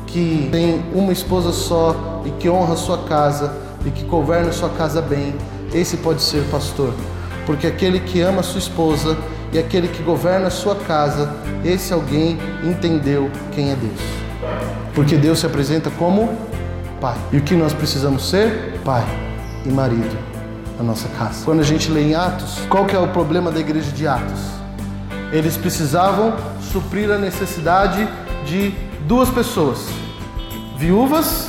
que 0.06 0.48
tem 0.50 0.82
uma 0.94 1.12
esposa 1.12 1.52
só 1.52 2.22
e 2.24 2.30
que 2.30 2.48
honra 2.48 2.76
sua 2.76 2.98
casa 2.98 3.52
e 3.84 3.90
que 3.90 4.04
governa 4.04 4.52
sua 4.52 4.68
casa 4.70 5.02
bem, 5.02 5.34
esse 5.74 5.96
pode 5.96 6.22
ser 6.22 6.44
pastor. 6.50 6.92
Porque 7.44 7.66
aquele 7.66 7.98
que 7.98 8.20
ama 8.20 8.42
sua 8.42 8.58
esposa 8.58 9.16
e 9.52 9.58
aquele 9.58 9.88
que 9.88 10.02
governa 10.02 10.48
sua 10.50 10.76
casa, 10.76 11.34
esse 11.64 11.92
alguém 11.92 12.38
entendeu 12.62 13.30
quem 13.52 13.72
é 13.72 13.74
Deus. 13.74 14.00
Porque 14.94 15.16
Deus 15.16 15.40
se 15.40 15.46
apresenta 15.46 15.90
como 15.90 16.28
Pai. 17.00 17.16
E 17.32 17.38
o 17.38 17.42
que 17.42 17.56
nós 17.56 17.72
precisamos 17.72 18.28
ser? 18.28 18.78
Pai 18.84 19.04
e 19.66 19.70
marido 19.70 20.31
na 20.78 20.85
nossa 20.85 21.08
casa. 21.18 21.44
Quando 21.44 21.61
a 21.61 21.64
gente 21.64 21.90
lê 21.90 22.02
em 22.02 22.14
Atos, 22.14 22.61
qual 22.68 22.85
que 22.87 22.94
é 22.94 22.98
o 22.98 23.08
problema 23.08 23.50
da 23.50 23.61
igreja 23.61 23.90
de 23.90 24.06
Atos? 24.06 24.40
Eles 25.32 25.56
precisavam 25.56 26.35
suprir 26.72 27.11
a 27.11 27.18
necessidade 27.18 28.08
de 28.44 28.74
duas 29.06 29.30
pessoas: 29.30 29.87
viúvas 30.78 31.48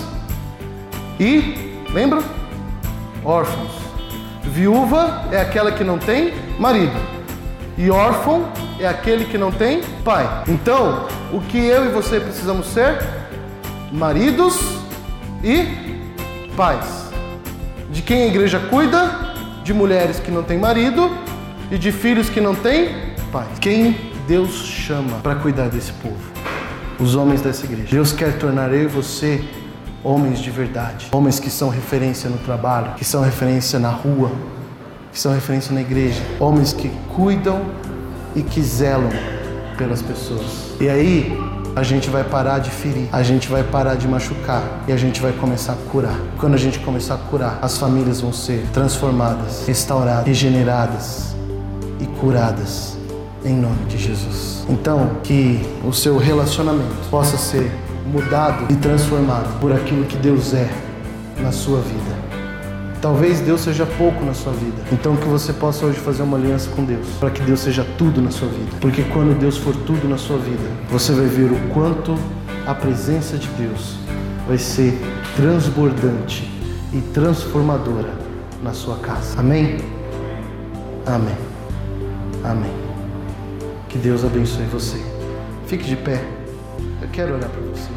e 1.20 1.64
Lembra? 1.94 2.24
Órfãos. 3.24 3.72
Viúva 4.44 5.26
é 5.32 5.40
aquela 5.40 5.72
que 5.72 5.84
não 5.84 6.00
tem 6.00 6.34
marido. 6.60 7.00
E 7.78 7.90
órfão 7.90 8.52
é 8.80 8.88
aquele 8.88 9.26
que 9.26 9.38
não 9.38 9.52
tem 9.52 9.84
pai. 10.04 10.28
Então, 10.48 11.08
o 11.32 11.40
que 11.40 11.60
eu 11.60 11.86
e 11.86 11.90
você 11.90 12.20
precisamos 12.20 12.66
ser? 12.66 12.98
Maridos 13.92 14.60
e 15.44 15.68
pais. 16.58 17.03
De 17.94 18.02
quem 18.02 18.24
a 18.24 18.28
igreja 18.28 18.60
cuida? 18.60 19.34
De 19.64 19.72
mulheres 19.72 20.20
que 20.20 20.32
não 20.32 20.42
têm 20.42 20.58
marido 20.58 21.16
e 21.70 21.78
de 21.78 21.92
filhos 21.92 22.28
que 22.28 22.42
não 22.42 22.56
têm 22.56 22.90
pai. 23.32 23.46
Quem 23.62 23.96
Deus 24.28 24.66
chama 24.66 25.20
para 25.20 25.36
cuidar 25.36 25.70
desse 25.70 25.94
povo? 25.94 26.18
Os 27.00 27.16
homens 27.16 27.42
dessa 27.42 27.66
igreja. 27.66 27.90
Deus 27.92 28.12
quer 28.12 28.38
tornar 28.40 28.74
eu 28.74 28.84
e 28.84 28.88
você 28.88 29.44
homens 30.04 30.40
de 30.40 30.50
verdade, 30.50 31.08
homens 31.12 31.40
que 31.40 31.50
são 31.50 31.70
referência 31.70 32.30
no 32.30 32.38
trabalho, 32.40 32.94
que 32.96 33.06
são 33.06 33.22
referência 33.22 33.78
na 33.78 33.90
rua, 33.90 34.32
que 35.12 35.20
são 35.20 35.32
referência 35.32 35.74
na 35.74 35.82
igreja, 35.82 36.22
homens 36.40 36.74
que 36.74 36.90
cuidam 37.16 37.62
e 38.36 38.42
que 38.42 38.62
zelam 38.62 39.12
pelas 39.78 40.02
pessoas. 40.02 40.74
E 40.82 40.90
aí 40.90 41.38
a 41.76 41.82
gente 41.82 42.10
vai 42.10 42.24
parar 42.24 42.60
de 42.60 42.70
ferir, 42.70 43.08
a 43.12 43.24
gente 43.24 43.50
vai 43.50 43.64
parar 43.64 43.96
de 43.96 44.08
machucar 44.08 44.64
e 44.88 44.92
a 44.92 44.98
gente 44.98 45.20
vai 45.20 45.32
começar 45.34 45.74
a 45.74 45.92
curar. 45.92 46.18
Quando 46.38 46.54
a 46.54 46.58
gente 46.58 46.80
começar 46.80 47.16
a 47.16 47.18
curar, 47.18 47.60
as 47.62 47.78
famílias 47.78 48.22
vão 48.22 48.32
ser 48.32 48.66
transformadas, 48.72 49.66
restauradas, 49.66 50.26
regeneradas 50.26 51.36
e 52.00 52.06
curadas 52.20 52.98
em 53.44 53.56
nome 53.56 53.86
de 53.86 53.98
Jesus. 53.98 54.66
Então, 54.70 55.18
que 55.24 55.62
o 55.84 55.92
seu 55.92 56.18
relacionamento 56.18 57.10
possa 57.10 57.38
ser 57.38 57.72
mudado 58.06 58.72
e 58.72 58.76
transformado 58.76 59.60
por 59.60 59.72
aquilo 59.72 60.06
que 60.06 60.18
Deus 60.18 60.54
é 60.54 60.70
na 61.40 61.52
sua 61.52 61.80
vida. 61.80 62.13
Talvez 63.04 63.42
Deus 63.42 63.60
seja 63.60 63.86
pouco 63.86 64.24
na 64.24 64.34
sua 64.34 64.54
vida. 64.54 64.82
Então 64.90 65.18
que 65.18 65.28
você 65.28 65.52
possa 65.52 65.86
hoje 65.86 66.00
fazer 66.00 66.24
uma 66.24 66.38
aliança 66.38 66.70
com 66.70 66.86
Deus, 66.86 67.06
para 67.20 67.30
que 67.30 67.42
Deus 67.42 67.60
seja 67.60 67.86
tudo 67.98 68.22
na 68.22 68.32
sua 68.32 68.48
vida. 68.48 68.78
Porque 68.80 69.04
quando 69.04 69.38
Deus 69.38 69.58
for 69.58 69.76
tudo 69.76 70.08
na 70.08 70.18
sua 70.18 70.38
vida, 70.38 70.64
você 70.90 71.12
vai 71.12 71.26
ver 71.26 71.52
o 71.52 71.60
quanto 71.74 72.18
a 72.66 72.74
presença 72.74 73.38
de 73.38 73.50
Deus 73.50 73.98
vai 74.48 74.58
ser 74.58 74.98
transbordante 75.36 76.50
e 76.94 77.02
transformadora 77.14 78.14
na 78.64 78.72
sua 78.72 78.96
casa. 78.96 79.38
Amém? 79.38 79.80
Amém. 81.06 81.36
Amém. 82.42 82.74
Que 83.90 83.98
Deus 83.98 84.24
abençoe 84.24 84.64
você. 84.68 85.04
Fique 85.68 85.84
de 85.84 85.98
pé. 85.98 86.24
Eu 87.02 87.10
quero 87.10 87.34
orar 87.34 87.50
para 87.50 87.62
você. 87.64 87.93